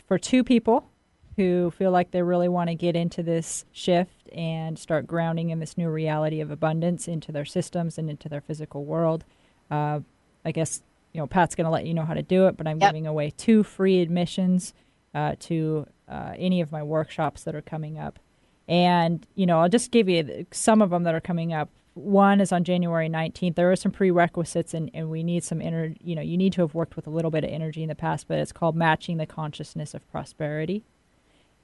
[0.07, 0.89] for two people,
[1.37, 5.59] who feel like they really want to get into this shift and start grounding in
[5.59, 9.25] this new reality of abundance into their systems and into their physical world.
[9.69, 9.99] Uh,
[10.45, 10.81] I guess
[11.13, 12.89] you know Pat's going to let you know how to do it, but I'm yep.
[12.89, 14.73] giving away two free admissions
[15.13, 18.19] uh, to uh, any of my workshops that are coming up.
[18.67, 21.69] And you know, I'll just give you some of them that are coming up.
[21.95, 23.55] One is on January 19th.
[23.55, 25.93] There are some prerequisites, and, and we need some inner.
[26.01, 27.95] You know, you need to have worked with a little bit of energy in the
[27.95, 30.83] past, but it's called matching the consciousness of prosperity.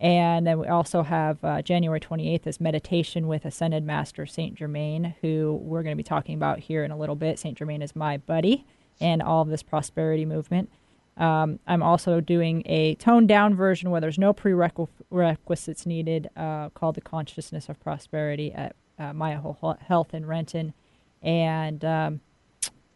[0.01, 5.13] And then we also have uh, January 28th is meditation with Ascended Master Saint Germain,
[5.21, 7.37] who we're going to be talking about here in a little bit.
[7.37, 8.65] Saint Germain is my buddy
[8.99, 10.71] in all of this prosperity movement.
[11.17, 16.95] Um, I'm also doing a toned down version where there's no prerequisites needed uh, called
[16.95, 19.39] The Consciousness of Prosperity at uh, Maya
[19.81, 20.73] Health in Renton.
[21.21, 22.21] And um,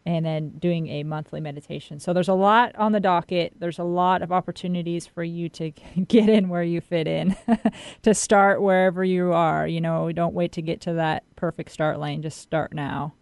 [0.05, 1.99] and then doing a monthly meditation.
[1.99, 3.53] So there's a lot on the docket.
[3.57, 5.71] There's a lot of opportunities for you to
[6.07, 7.35] get in where you fit in,
[8.03, 9.67] to start wherever you are.
[9.67, 12.21] You know, don't wait to get to that perfect start lane.
[12.21, 13.13] Just start now.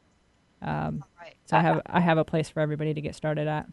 [0.62, 1.36] Um, right.
[1.46, 3.68] So I have I have a place for everybody to get started at.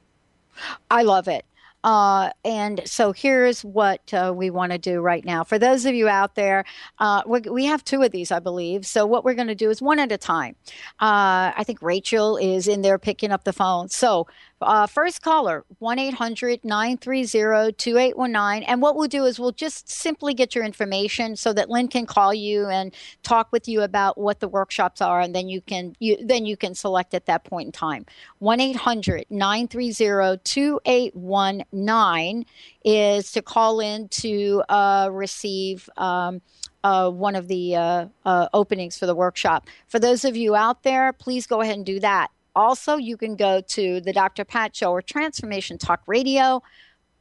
[0.90, 1.44] I love it.
[1.82, 5.44] Uh, and so here's what uh, we want to do right now.
[5.44, 6.64] For those of you out there,
[6.98, 8.86] uh, we have two of these, I believe.
[8.86, 10.56] So what we're going to do is one at a time.
[11.00, 13.88] Uh, I think Rachel is in there picking up the phone.
[13.88, 14.26] So
[14.60, 18.62] uh, first caller, 1 800 930 2819.
[18.64, 22.06] And what we'll do is we'll just simply get your information so that Lynn can
[22.06, 25.20] call you and talk with you about what the workshops are.
[25.20, 28.06] And then you can, you, then you can select at that point in time.
[28.38, 32.46] 1 800 930 2819
[32.84, 35.88] is to call in to uh, receive.
[35.96, 36.42] Um,
[36.82, 39.66] uh, one of the uh, uh, openings for the workshop.
[39.86, 42.30] For those of you out there, please go ahead and do that
[42.60, 44.44] also, you can go to the Dr.
[44.44, 46.62] Pat Show or Transformation Talk Radio.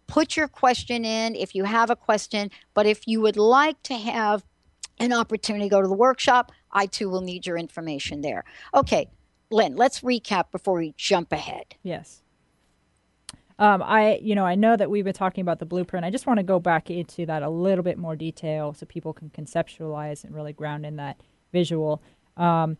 [0.07, 2.51] Put your question in if you have a question.
[2.73, 4.43] But if you would like to have
[4.99, 8.43] an opportunity to go to the workshop, I too will need your information there.
[8.73, 9.09] Okay,
[9.49, 11.75] Lynn, let's recap before we jump ahead.
[11.83, 12.21] Yes.
[13.57, 16.05] Um, I, you know, I know that we've been talking about the blueprint.
[16.05, 19.13] I just want to go back into that a little bit more detail so people
[19.13, 21.19] can conceptualize and really ground in that
[21.51, 22.01] visual.
[22.37, 22.77] Um,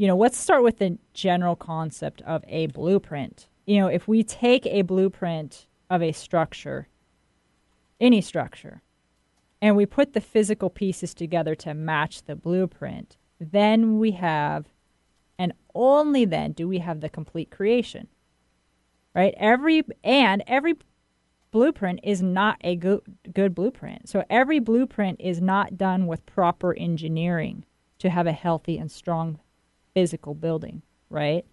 [0.00, 3.48] you know, let's start with the general concept of a blueprint.
[3.66, 6.88] You know, if we take a blueprint of a structure,
[8.00, 8.82] any structure,
[9.60, 14.66] and we put the physical pieces together to match the blueprint, then we have,
[15.38, 18.08] and only then do we have the complete creation
[19.14, 19.34] right?
[19.36, 20.74] Every and every
[21.50, 23.00] blueprint is not a good
[23.32, 24.08] good blueprint.
[24.08, 27.64] So every blueprint is not done with proper engineering
[27.98, 29.40] to have a healthy and strong
[29.94, 31.44] physical building, right?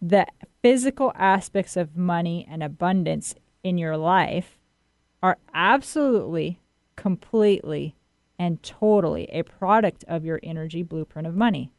[0.00, 0.26] The
[0.62, 4.58] physical aspects of money and abundance in your life
[5.22, 6.60] are absolutely,
[6.96, 7.94] completely,
[8.38, 11.70] and totally a product of your energy blueprint of money.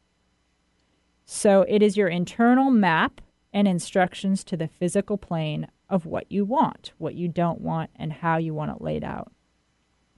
[1.26, 3.20] So it is your internal map
[3.52, 8.14] and instructions to the physical plane of what you want, what you don't want, and
[8.14, 9.32] how you want it laid out.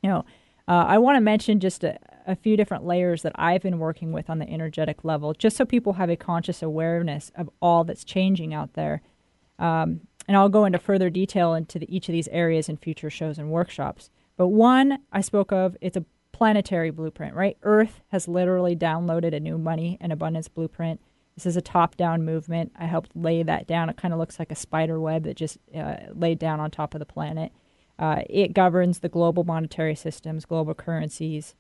[0.01, 0.26] You know,
[0.68, 4.11] uh, I want to mention just a, a few different layers that I've been working
[4.11, 8.03] with on the energetic level, just so people have a conscious awareness of all that's
[8.03, 9.01] changing out there.
[9.59, 13.09] Um, and I'll go into further detail into the, each of these areas in future
[13.09, 14.09] shows and workshops.
[14.38, 17.57] But one I spoke of, it's a planetary blueprint, right?
[17.61, 20.99] Earth has literally downloaded a new money and abundance blueprint
[21.36, 22.72] this is a top down movement.
[22.78, 23.89] I helped lay that down.
[23.89, 26.95] It kind of looks like a spider web that just uh, laid down on top
[26.95, 27.51] of the planet.
[27.98, 31.56] Uh, it governs the global monetary systems, global currencies,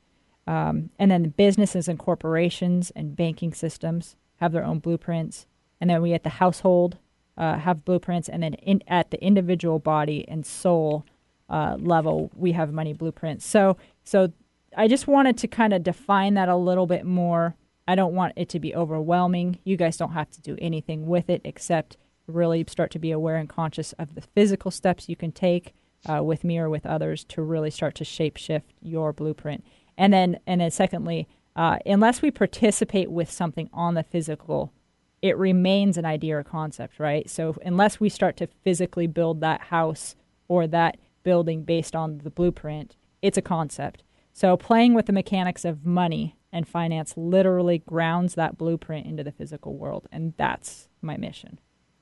[0.47, 5.47] um, and then the businesses and corporations and banking systems have their own blueprints.
[5.79, 6.97] And then we at the household
[7.37, 11.05] uh, have blueprints, and then in, at the individual body and soul
[11.49, 13.45] uh, level, we have money blueprints.
[13.45, 14.31] So, so
[14.75, 17.55] I just wanted to kind of define that a little bit more
[17.87, 19.59] I don't want it to be overwhelming.
[19.63, 23.35] You guys don't have to do anything with it except really start to be aware
[23.35, 25.73] and conscious of the physical steps you can take
[26.05, 29.63] uh, with me or with others to really start to shape shift your blueprint.
[29.97, 34.73] And then, and then, secondly, uh, unless we participate with something on the physical,
[35.21, 37.29] it remains an idea or concept, right?
[37.29, 40.15] So unless we start to physically build that house
[40.47, 44.03] or that building based on the blueprint, it's a concept.
[44.33, 49.31] So playing with the mechanics of money and finance literally grounds that blueprint into the
[49.31, 50.07] physical world.
[50.11, 51.59] And that's my mission.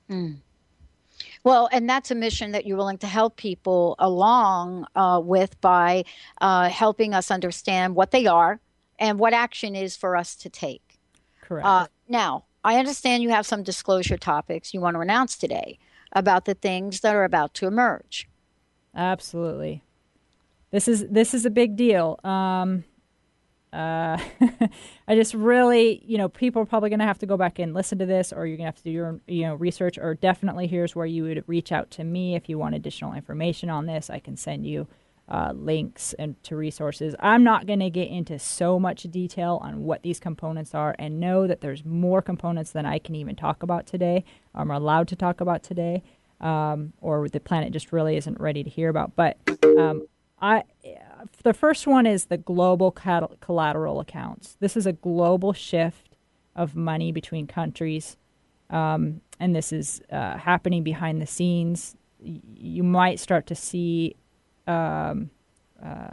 [0.09, 0.37] Mm.
[1.43, 6.05] Well, and that's a mission that you're willing to help people along uh, with by
[6.39, 8.59] uh, helping us understand what they are
[8.97, 10.99] and what action is for us to take.
[11.41, 11.67] Correct.
[11.67, 15.79] Uh, now, I understand you have some disclosure topics you want to announce today
[16.13, 18.29] about the things that are about to emerge.
[18.95, 19.83] Absolutely.
[20.71, 22.19] This is this is a big deal.
[22.23, 22.83] Um,
[23.73, 24.17] uh,
[25.07, 27.73] I just really, you know, people are probably going to have to go back and
[27.73, 29.97] listen to this, or you're going to have to do your, you know, research.
[29.97, 33.69] Or definitely, here's where you would reach out to me if you want additional information
[33.69, 34.11] on this.
[34.11, 34.87] I can send you
[35.27, 37.15] uh, links and to resources.
[37.19, 41.19] I'm not going to get into so much detail on what these components are, and
[41.19, 44.23] know that there's more components than I can even talk about today.
[44.53, 46.03] I'm allowed to talk about today,
[46.41, 49.15] um, or the planet just really isn't ready to hear about.
[49.15, 49.37] But
[49.79, 50.05] um,
[50.39, 50.63] I
[51.43, 54.57] the first one is the global collateral accounts.
[54.59, 56.15] This is a global shift
[56.55, 58.17] of money between countries,
[58.69, 61.95] um, and this is uh, happening behind the scenes.
[62.19, 64.15] You might start to see,
[64.67, 65.29] um,
[65.83, 66.07] uh,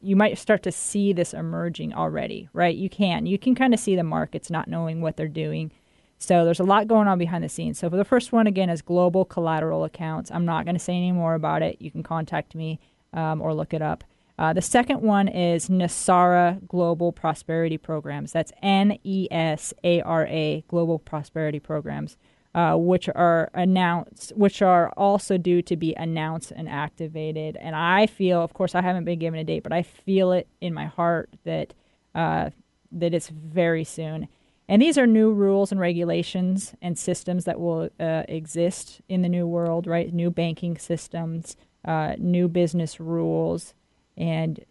[0.00, 2.74] you might start to see this emerging already, right?
[2.74, 5.70] You can, you can kind of see the markets not knowing what they're doing.
[6.18, 7.78] So there's a lot going on behind the scenes.
[7.78, 10.30] So for the first one again is global collateral accounts.
[10.32, 11.80] I'm not going to say any more about it.
[11.80, 12.80] You can contact me
[13.12, 14.02] um, or look it up.
[14.38, 18.32] Uh, the second one is NESARA Global Prosperity Programs.
[18.32, 22.16] That's N E S A R A Global Prosperity Programs,
[22.54, 27.56] uh, which are announced, which are also due to be announced and activated.
[27.56, 30.46] And I feel, of course, I haven't been given a date, but I feel it
[30.60, 31.74] in my heart that
[32.14, 32.50] uh,
[32.92, 34.28] that it's very soon.
[34.68, 39.28] And these are new rules and regulations and systems that will uh, exist in the
[39.28, 40.12] new world, right?
[40.12, 43.72] New banking systems, uh, new business rules,
[44.18, 44.62] and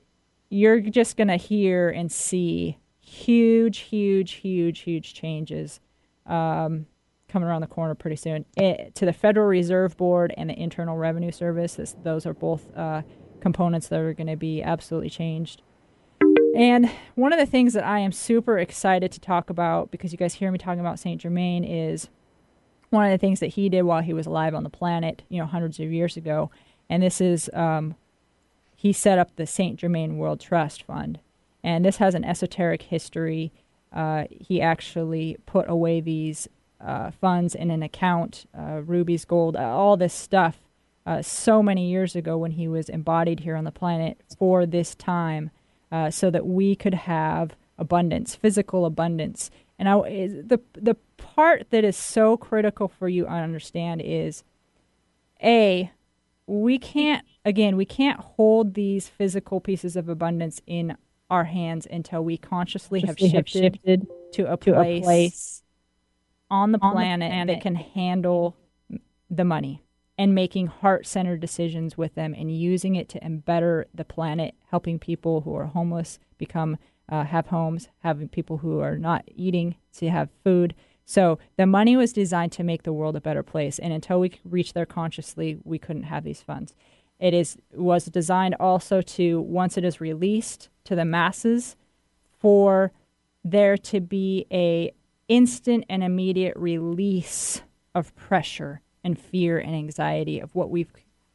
[0.50, 5.80] you're just going to hear and see huge, huge, huge, huge changes
[6.26, 6.86] um,
[7.30, 8.46] coming around the corner pretty soon.
[8.56, 12.76] It, to the Federal Reserve Board and the Internal Revenue Service, this, those are both
[12.76, 13.02] uh,
[13.40, 15.62] components that are going to be absolutely changed.
[16.56, 20.18] And one of the things that I am super excited to talk about, because you
[20.18, 21.22] guys hear me talking about St.
[21.22, 22.10] Germain, is
[22.90, 25.40] one of the things that he did while he was alive on the planet, you
[25.40, 26.50] know, hundreds of years ago.
[26.90, 27.96] And this is, um,
[28.78, 29.78] he set up the St.
[29.78, 31.20] Germain World Trust Fund.
[31.64, 33.52] And this has an esoteric history.
[33.92, 36.48] Uh, he actually put away these
[36.80, 40.60] uh, funds in an account, uh, rubies, gold, all this stuff,
[41.08, 44.94] uh, so many years ago when he was embodied here on the planet for this
[44.94, 45.50] time,
[45.92, 49.50] uh, so that we could have abundance, physical abundance.
[49.80, 49.96] And I,
[50.28, 54.44] the the part that is so critical for you to understand is,
[55.42, 55.92] a,
[56.46, 60.96] we can't again we can't hold these physical pieces of abundance in
[61.30, 65.64] our hands until we consciously, consciously have, shifted have shifted to a place, a place
[66.50, 68.56] on the planet, on the planet that can handle
[69.30, 69.84] the money
[70.18, 74.98] and making heart centered decisions with them and using it to better the planet, helping
[75.00, 76.78] people who are homeless become
[77.10, 80.76] uh, have homes, having people who are not eating to have food.
[81.06, 84.34] So the money was designed to make the world a better place, and until we
[84.44, 86.74] reach there consciously, we couldn't have these funds.
[87.20, 91.76] It is was designed also to once it is released to the masses,
[92.40, 92.92] for
[93.44, 94.92] there to be a
[95.28, 97.62] instant and immediate release
[97.96, 100.92] of pressure and fear and anxiety of what we've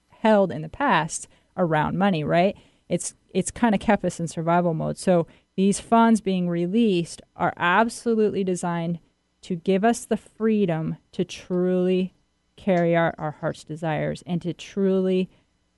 [0.08, 2.56] held in the past around money, right?
[2.88, 4.98] It's it's kind of kept us in survival mode.
[4.98, 5.26] So
[5.56, 8.98] these funds being released are absolutely designed
[9.42, 12.14] to give us the freedom to truly
[12.56, 15.28] carry out our heart's desires and to truly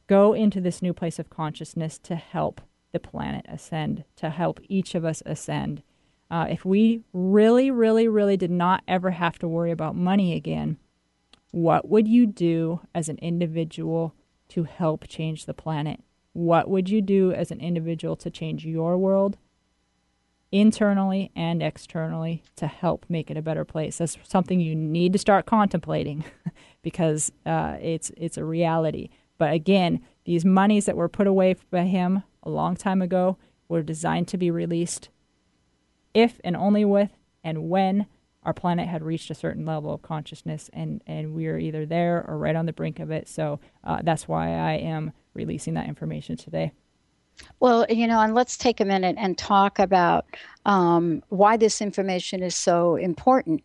[0.07, 2.61] go into this new place of consciousness to help
[2.93, 5.83] the planet ascend, to help each of us ascend.
[6.31, 10.79] Uh, if we really, really, really did not ever have to worry about money again,
[11.51, 14.15] what would you do as an individual
[14.49, 16.01] to help change the planet?
[16.33, 19.37] What would you do as an individual to change your world
[20.51, 23.99] internally and externally to help make it a better place?
[23.99, 26.25] That's something you need to start contemplating
[26.83, 29.11] because uh, it's it's a reality.
[29.39, 33.37] But again, these monies that were put away by him a long time ago
[33.69, 35.09] were designed to be released
[36.13, 37.11] if and only with
[37.43, 38.07] and when
[38.45, 42.25] our planet had reached a certain level of consciousness and, and we are either there
[42.29, 43.29] or right on the brink of it.
[43.29, 46.73] So uh, that's why I am releasing that information today.
[47.59, 50.27] Well, you know, and let's take a minute and talk about
[50.67, 53.63] um, why this information is so important.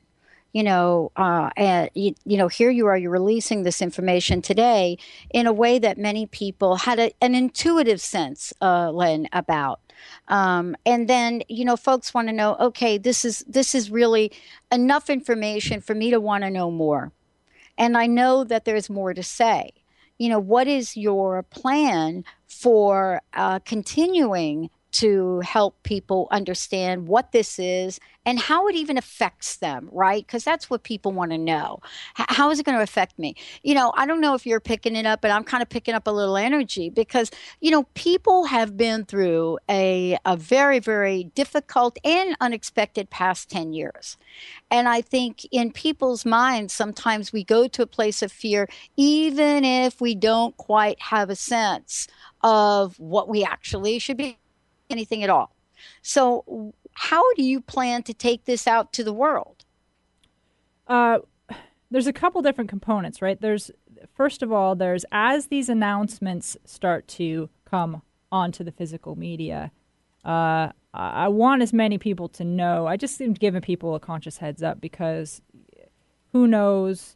[0.51, 4.97] You know, uh, and you, you, know, here you are, you're releasing this information today
[5.29, 8.91] in a way that many people had a, an intuitive sense, uh,
[9.31, 9.79] about.
[10.27, 14.31] Um, and then you know, folks want to know, okay, this is this is really
[14.71, 17.11] enough information for me to want to know more,
[17.77, 19.71] and I know that there's more to say.
[20.17, 27.59] You know, what is your plan for uh, continuing to help people understand what this
[27.59, 30.25] is and how it even affects them, right?
[30.25, 31.79] Because that's what people want to know.
[32.19, 33.35] H- how is it going to affect me?
[33.63, 35.95] You know, I don't know if you're picking it up, but I'm kind of picking
[35.95, 41.25] up a little energy because, you know, people have been through a, a very, very
[41.35, 44.17] difficult and unexpected past 10 years.
[44.69, 48.67] And I think in people's minds, sometimes we go to a place of fear,
[48.97, 52.07] even if we don't quite have a sense
[52.41, 54.37] of what we actually should be
[54.89, 55.53] anything at all.
[56.01, 59.65] So, how do you plan to take this out to the world?
[60.87, 61.19] Uh,
[61.91, 63.39] there's a couple different components, right?
[63.39, 63.71] There's
[64.13, 69.71] first of all, there's as these announcements start to come onto the physical media.
[70.23, 72.87] Uh, I want as many people to know.
[72.87, 75.41] I just am giving people a conscious heads up because
[76.33, 77.15] who knows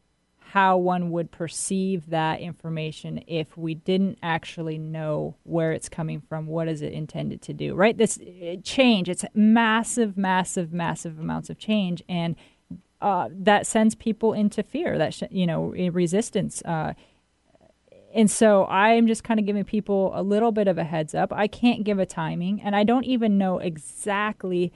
[0.54, 6.46] how one would perceive that information if we didn't actually know where it's coming from
[6.46, 7.98] what is it intended to do right?
[7.98, 8.20] This
[8.64, 12.36] change it's massive massive massive amounts of change and
[13.02, 16.94] uh, that sends people into fear that sh- you know resistance uh,
[18.14, 21.34] and so i'm just kind of giving people a little bit of a heads up.
[21.34, 24.72] I can't give a timing and i don't even know exactly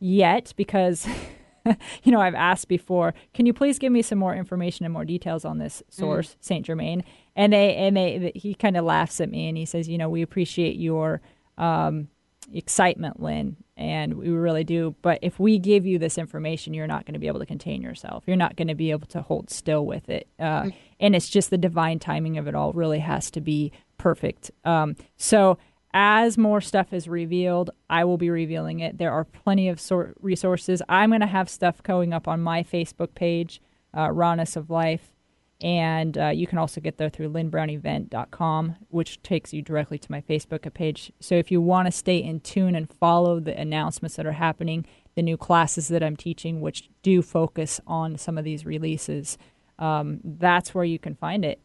[0.00, 1.06] yet because
[2.02, 5.04] you know, I've asked before, can you please give me some more information and more
[5.04, 6.02] details on this mm-hmm.
[6.02, 6.36] source, mm.
[6.40, 7.04] Saint Germain?
[7.36, 10.08] And they and they he kind of laughs at me and he says, you know,
[10.08, 11.20] we appreciate your
[11.58, 12.08] um,
[12.52, 14.94] excitement, Lynn, and we really do.
[15.02, 17.82] But if we give you this information, you're not going to be able to contain
[17.82, 18.24] yourself.
[18.26, 20.28] You're not going to be able to hold still with it.
[20.38, 20.74] Uh, mm.
[21.00, 24.50] And it's just the divine timing of it all really has to be perfect.
[24.64, 25.58] Um, so
[25.94, 28.98] as more stuff is revealed, I will be revealing it.
[28.98, 30.82] There are plenty of sort resources.
[30.88, 33.62] I'm going to have stuff going up on my Facebook page,
[33.96, 35.12] uh, Rawness of Life.
[35.60, 40.20] And uh, you can also get there through lynnbrownevent.com, which takes you directly to my
[40.20, 41.12] Facebook page.
[41.20, 44.84] So if you want to stay in tune and follow the announcements that are happening,
[45.14, 49.38] the new classes that I'm teaching, which do focus on some of these releases,
[49.78, 51.60] um, that's where you can find it.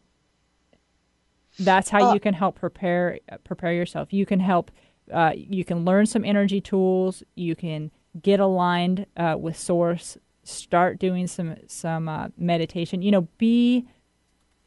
[1.58, 4.12] That's how uh, you can help prepare prepare yourself.
[4.12, 4.70] You can help.
[5.12, 7.22] Uh, you can learn some energy tools.
[7.34, 7.90] You can
[8.20, 10.16] get aligned uh, with source.
[10.44, 13.02] Start doing some some uh, meditation.
[13.02, 13.86] You know, be.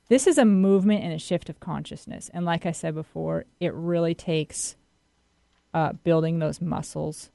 [0.10, 3.74] This is a movement and a shift of consciousness, and like I said before, it
[3.74, 4.76] really takes
[5.74, 7.32] uh, building those muscles.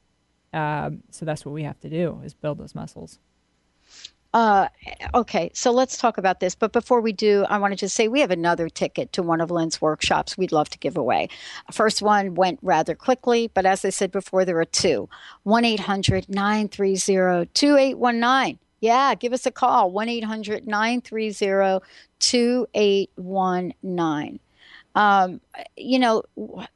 [0.52, 3.18] Um, so that's what we have to do: is build those muscles.
[4.34, 4.68] Uh,
[5.14, 6.54] okay, so let's talk about this.
[6.54, 9.50] But before we do, I want to say we have another ticket to one of
[9.50, 11.28] Lynn's workshops we'd love to give away.
[11.72, 15.08] First one went rather quickly, but as I said before, there are two
[15.44, 18.58] 1 800 930 2819.
[18.80, 21.84] Yeah, give us a call 1 800 930
[22.20, 24.40] 2819
[24.98, 25.40] um,
[25.76, 26.24] you know,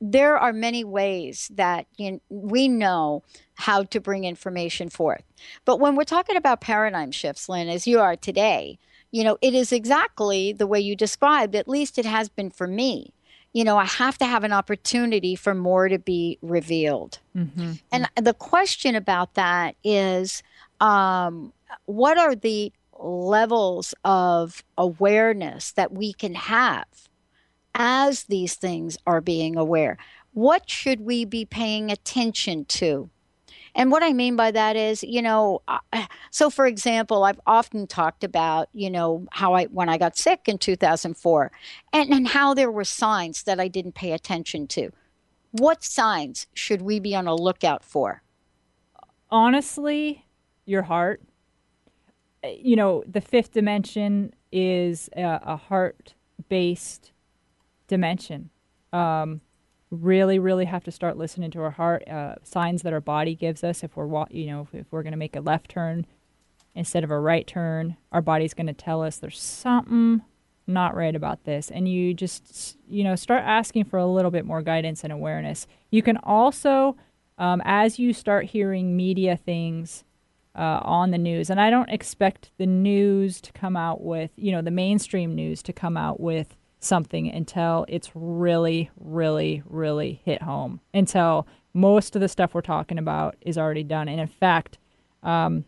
[0.00, 5.24] there are many ways that you know, we know how to bring information forth.
[5.64, 8.78] But when we're talking about paradigm shifts, Lynn, as you are today,
[9.10, 11.56] you know, it is exactly the way you described.
[11.56, 13.12] At least it has been for me.
[13.52, 17.18] You know, I have to have an opportunity for more to be revealed.
[17.36, 17.72] Mm-hmm.
[17.90, 20.44] And the question about that is
[20.80, 21.52] um,
[21.86, 26.86] what are the levels of awareness that we can have
[27.74, 29.98] as these things are being aware.
[30.32, 33.10] What should we be paying attention to?
[33.74, 35.78] And what I mean by that is, you know, uh,
[36.30, 40.42] so for example, I've often talked about, you know, how I, when I got sick
[40.46, 41.50] in 2004
[41.92, 44.90] and, and how there were signs that I didn't pay attention to.
[45.52, 48.22] What signs should we be on a lookout for?
[49.30, 50.24] Honestly,
[50.64, 51.22] your heart.
[52.42, 56.14] Eh, you know, the fifth dimension is a, a heart
[56.48, 57.12] based
[57.92, 58.48] dimension.
[58.90, 59.42] Um,
[59.90, 62.08] really, really have to start listening to our heart.
[62.08, 65.12] Uh, signs that our body gives us if we're, you know, if, if we're going
[65.12, 66.06] to make a left turn
[66.74, 70.22] instead of a right turn, our body's going to tell us there's something
[70.66, 71.70] not right about this.
[71.70, 75.66] And you just, you know, start asking for a little bit more guidance and awareness.
[75.90, 76.96] You can also,
[77.36, 80.04] um, as you start hearing media things
[80.56, 84.52] uh, on the news, and I don't expect the news to come out with, you
[84.52, 90.42] know, the mainstream news to come out with something until it's really, really, really hit
[90.42, 90.80] home.
[90.92, 94.08] Until most of the stuff we're talking about is already done.
[94.08, 94.78] And in fact,
[95.22, 95.64] um,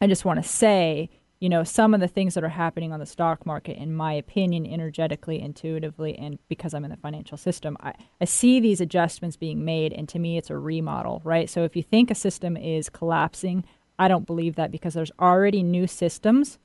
[0.00, 3.00] I just want to say, you know, some of the things that are happening on
[3.00, 7.76] the stock market, in my opinion, energetically, intuitively, and because I'm in the financial system,
[7.80, 9.92] I, I see these adjustments being made.
[9.92, 11.50] And to me, it's a remodel, right?
[11.50, 13.64] So if you think a system is collapsing,
[13.98, 16.58] I don't believe that because there's already new systems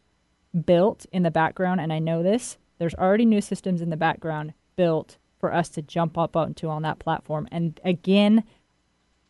[0.65, 1.81] built in the background.
[1.81, 5.81] And I know this there's already new systems in the background built for us to
[5.81, 7.47] jump up onto on that platform.
[7.51, 8.43] And again,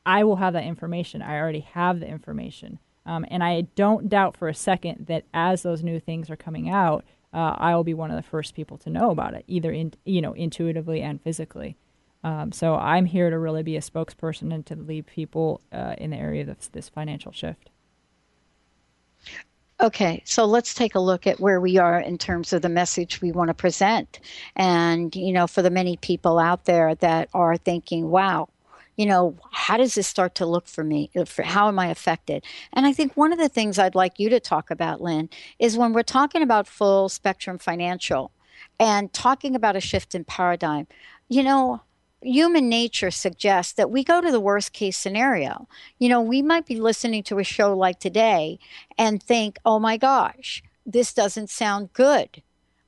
[0.05, 1.21] I will have that information.
[1.21, 2.79] I already have the information.
[3.05, 6.69] Um, and I don't doubt for a second that as those new things are coming
[6.69, 9.71] out, uh, I will be one of the first people to know about it, either
[9.71, 11.77] in you know intuitively and physically.
[12.23, 16.09] Um, so I'm here to really be a spokesperson and to lead people uh, in
[16.09, 17.69] the area of this, this financial shift.
[19.79, 23.21] Okay, so let's take a look at where we are in terms of the message
[23.21, 24.19] we want to present.
[24.55, 28.49] And, you know, for the many people out there that are thinking, wow,
[28.95, 31.11] you know, how does this start to look for me?
[31.43, 32.43] How am I affected?
[32.73, 35.77] And I think one of the things I'd like you to talk about, Lynn, is
[35.77, 38.31] when we're talking about full spectrum financial
[38.79, 40.87] and talking about a shift in paradigm,
[41.29, 41.81] you know,
[42.21, 45.67] human nature suggests that we go to the worst case scenario.
[45.99, 48.59] You know, we might be listening to a show like today
[48.97, 52.41] and think, oh my gosh, this doesn't sound good.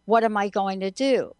[0.05, 1.35] What am I going to do?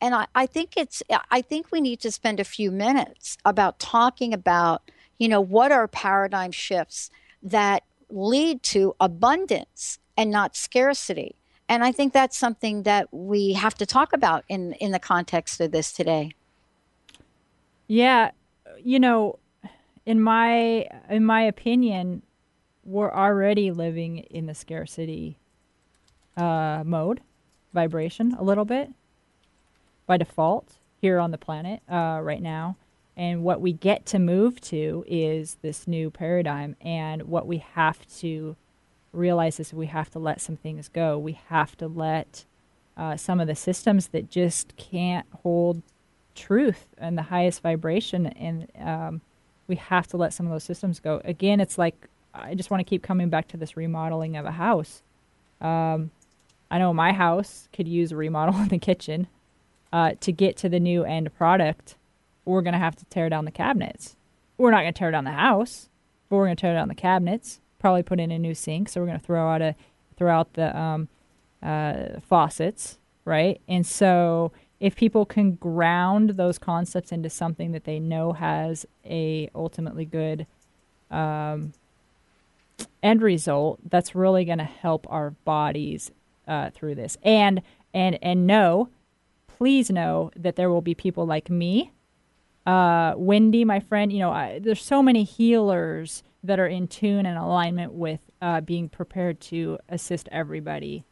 [0.00, 3.78] And I, I think it's I think we need to spend a few minutes about
[3.78, 7.10] talking about, you know, what are paradigm shifts
[7.42, 11.36] that lead to abundance and not scarcity.
[11.68, 15.60] And I think that's something that we have to talk about in, in the context
[15.60, 16.34] of this today.
[17.86, 18.30] Yeah,
[18.82, 19.38] you know,
[20.06, 22.22] in my in my opinion,
[22.84, 25.38] we're already living in the scarcity
[26.36, 27.20] uh, mode,
[27.72, 28.90] vibration a little bit
[30.06, 32.76] by default here on the planet uh, right now.
[33.16, 36.76] And what we get to move to is this new paradigm.
[36.80, 38.56] And what we have to
[39.12, 41.18] realize is we have to let some things go.
[41.18, 42.44] We have to let
[42.96, 45.82] uh, some of the systems that just can't hold
[46.34, 49.20] truth and the highest vibration and um,
[49.68, 51.20] we have to let some of those systems go.
[51.24, 54.52] Again it's like i just want to keep coming back to this remodeling of a
[54.52, 55.02] house.
[55.60, 56.10] Um,
[56.70, 59.28] i know my house could use a remodel in the kitchen
[59.92, 61.96] uh, to get to the new end product.
[62.44, 64.16] We're going to have to tear down the cabinets.
[64.58, 65.88] We're not going to tear down the house
[66.28, 69.00] but we're going to tear down the cabinets probably put in a new sink, so
[69.00, 69.74] we're going to throw out a
[70.16, 71.08] throw out the um,
[71.62, 73.60] uh, faucets, right?
[73.68, 74.52] And so
[74.82, 80.44] if people can ground those concepts into something that they know has a ultimately good
[81.08, 81.72] um,
[83.00, 86.10] end result, that's really going to help our bodies
[86.48, 87.16] uh, through this.
[87.22, 87.62] And
[87.94, 88.88] and and know,
[89.46, 91.92] please know that there will be people like me,
[92.66, 94.12] uh, Wendy, my friend.
[94.12, 98.60] You know, I, there's so many healers that are in tune and alignment with uh,
[98.60, 101.04] being prepared to assist everybody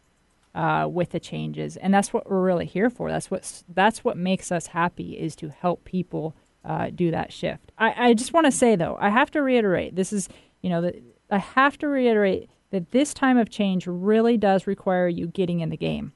[0.55, 3.11] uh, with the changes, and that's what we're really here for.
[3.11, 6.34] That's what that's what makes us happy is to help people
[6.64, 7.72] uh, do that shift.
[7.78, 9.96] I, I just want to say though, I have to reiterate.
[9.96, 10.28] This is
[10.61, 15.09] you know the, I have to reiterate that this time of change really does require
[15.09, 16.12] you getting in the game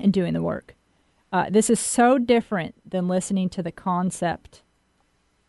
[0.00, 0.74] and doing the work.
[1.32, 4.62] Uh, this is so different than listening to the concept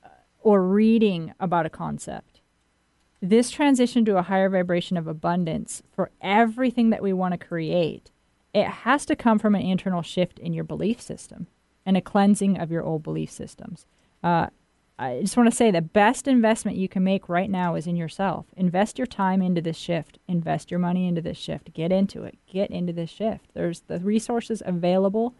[0.03, 2.32] uh, or reading about a concept.
[3.23, 8.11] This transition to a higher vibration of abundance for everything that we want to create,
[8.53, 11.47] it has to come from an internal shift in your belief system
[11.85, 13.85] and a cleansing of your old belief systems.
[14.21, 14.47] Uh,
[14.99, 17.95] I just want to say the best investment you can make right now is in
[17.95, 18.47] yourself.
[18.57, 20.19] Invest your time into this shift.
[20.27, 21.73] Invest your money into this shift.
[21.73, 22.37] Get into it.
[22.45, 23.51] Get into this shift.
[23.53, 25.33] There's the resources available.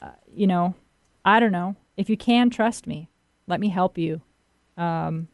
[0.00, 0.76] Uh, you know,
[1.24, 1.74] I don't know.
[1.96, 3.08] If you can, trust me.
[3.48, 4.20] Let me help you.
[4.76, 5.26] Um,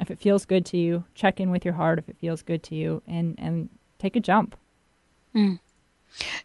[0.00, 2.62] if it feels good to you, check in with your heart if it feels good
[2.64, 4.56] to you, and and take a jump.
[5.34, 5.60] Mm.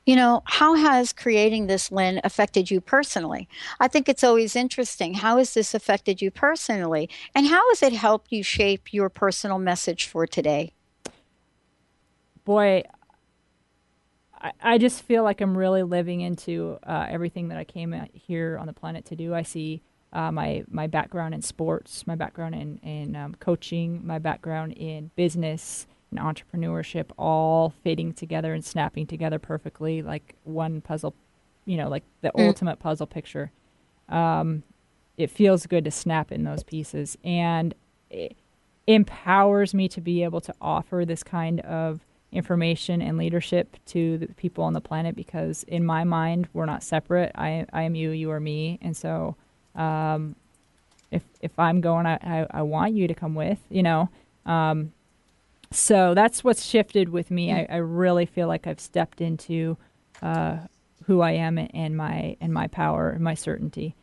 [0.05, 3.47] You know, how has creating this, Lynn, affected you personally?
[3.79, 5.15] I think it's always interesting.
[5.15, 7.09] How has this affected you personally?
[7.33, 10.73] And how has it helped you shape your personal message for today?
[12.43, 12.83] Boy,
[14.39, 18.59] I, I just feel like I'm really living into uh, everything that I came here
[18.59, 19.33] on the planet to do.
[19.33, 19.81] I see
[20.13, 25.11] uh, my my background in sports, my background in in um, coaching, my background in
[25.15, 31.13] business, and entrepreneurship all fitting together and snapping together perfectly like one puzzle,
[31.65, 32.47] you know, like the mm.
[32.47, 33.51] ultimate puzzle picture.
[34.09, 34.63] Um,
[35.17, 37.73] it feels good to snap in those pieces and
[38.09, 38.35] it
[38.87, 42.01] empowers me to be able to offer this kind of
[42.31, 46.83] information and leadership to the people on the planet because in my mind we're not
[46.83, 49.35] separate i, I am you you are me and so
[49.76, 50.36] um,
[51.11, 54.09] if if i'm going I, I, I, want you to come with you know
[54.45, 54.91] um,
[55.71, 57.51] so that's what's shifted with me.
[57.51, 59.78] I, I really feel like I've stepped into
[60.21, 60.57] uh,
[61.05, 63.95] who I am and my and my power and my certainty.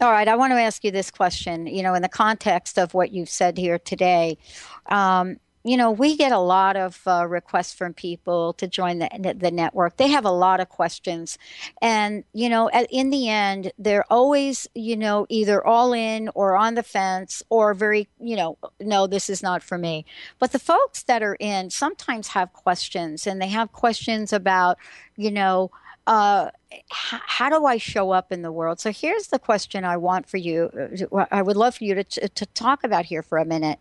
[0.00, 1.66] All right, I want to ask you this question.
[1.66, 4.38] You know, in the context of what you've said here today,
[4.86, 9.34] um, you know, we get a lot of uh, requests from people to join the,
[9.34, 9.96] the network.
[9.96, 11.38] They have a lot of questions.
[11.80, 16.74] And, you know, in the end, they're always, you know, either all in or on
[16.74, 20.04] the fence or very, you know, no, this is not for me.
[20.38, 24.76] But the folks that are in sometimes have questions and they have questions about,
[25.16, 25.70] you know,
[26.06, 26.50] uh,
[26.90, 28.78] how do I show up in the world?
[28.78, 30.70] So here's the question I want for you.
[31.10, 33.78] Uh, I would love for you to, to talk about here for a minute.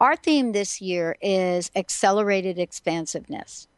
[0.00, 3.68] Our theme this year is accelerated expansiveness.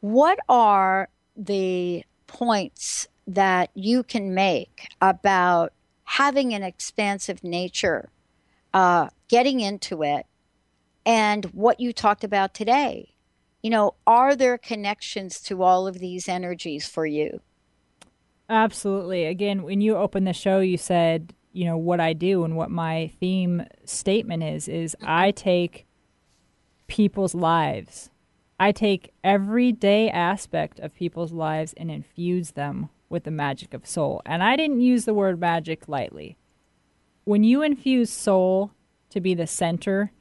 [0.00, 5.72] What are the points that you can make about
[6.04, 8.10] having an expansive nature,
[8.74, 10.26] uh, getting into it,
[11.06, 13.13] and what you talked about today?
[13.64, 17.40] You know, are there connections to all of these energies for you?
[18.50, 19.24] Absolutely.
[19.24, 22.70] Again, when you opened the show, you said, you know, what I do and what
[22.70, 25.06] my theme statement is is mm-hmm.
[25.08, 25.86] I take
[26.88, 28.10] people's lives.
[28.60, 34.20] I take everyday aspect of people's lives and infuse them with the magic of soul.
[34.26, 36.36] And I didn't use the word magic lightly.
[37.24, 38.72] When you infuse soul
[39.08, 40.12] to be the center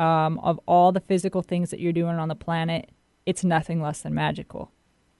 [0.00, 2.90] um, of all the physical things that you're doing on the planet,
[3.26, 4.72] it's nothing less than magical.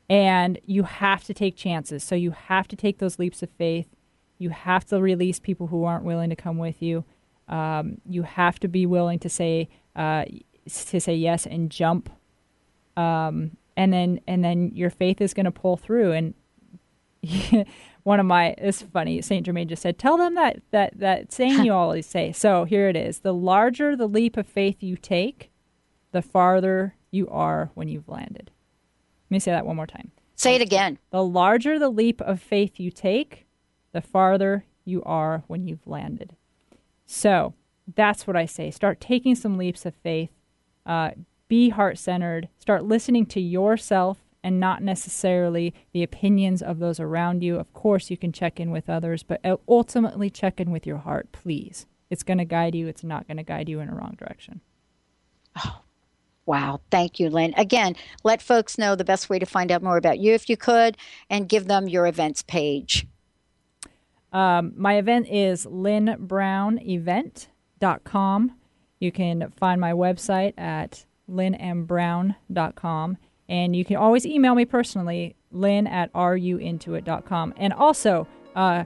[0.09, 2.03] And you have to take chances.
[2.03, 3.89] So you have to take those leaps of faith.
[4.39, 7.05] You have to release people who aren't willing to come with you.
[7.47, 10.25] Um, you have to be willing to say uh,
[10.65, 12.09] to say yes and jump.
[12.97, 16.13] Um, and then and then your faith is going to pull through.
[16.13, 16.35] And
[18.03, 21.65] one of my it's funny saint germain just said tell them that that that saying
[21.65, 22.33] you always say.
[22.33, 23.21] So here it is.
[23.21, 25.51] The larger the leap of faith you take
[26.13, 28.51] the farther you are when you've landed.
[29.29, 30.13] Let me say that one more time.
[30.35, 30.99] Say it again.
[31.11, 33.47] The larger the leap of faith you take
[33.93, 36.35] the farther you are when you've landed.
[37.07, 37.55] So
[37.95, 38.71] that's what i say.
[38.71, 40.31] Start taking some leaps of faith.
[40.87, 41.11] Uh,
[41.49, 42.49] be heart-centered.
[42.59, 47.59] Start listening to yourself and not necessarily the opinions of those around you.
[47.59, 51.31] Of course, you can check in with others, but ultimately check in with your heart,
[51.33, 51.87] please.
[52.09, 54.61] It's going to guide you, it's not going to guide you in a wrong direction.
[55.57, 55.83] Oh,
[56.51, 56.81] Wow.
[56.91, 57.55] Thank you, Lynn.
[57.57, 60.57] Again, let folks know the best way to find out more about you if you
[60.57, 60.97] could
[61.29, 63.07] and give them your events page.
[64.33, 68.53] Um, my event is lynnbrownevent.com.
[68.99, 73.17] You can find my website at lynnmbrown.com.
[73.51, 77.55] And you can always email me personally, lynn at ruintuit.com.
[77.57, 78.85] And also, uh,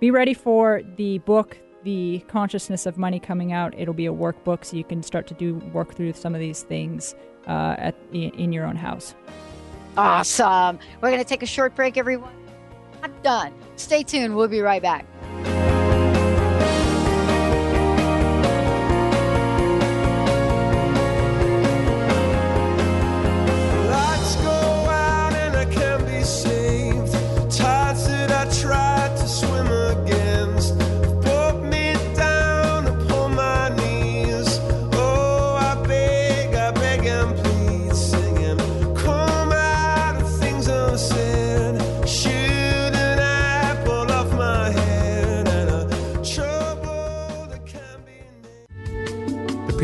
[0.00, 3.78] be ready for the book, The Consciousness of Money, coming out.
[3.78, 6.62] It'll be a workbook, so you can start to do work through some of these
[6.62, 7.14] things
[7.46, 9.14] uh, at, in your own house.
[9.98, 10.78] Awesome.
[11.02, 12.32] We're going to take a short break, everyone.
[13.02, 13.52] Not done.
[13.76, 14.34] Stay tuned.
[14.34, 15.04] We'll be right back.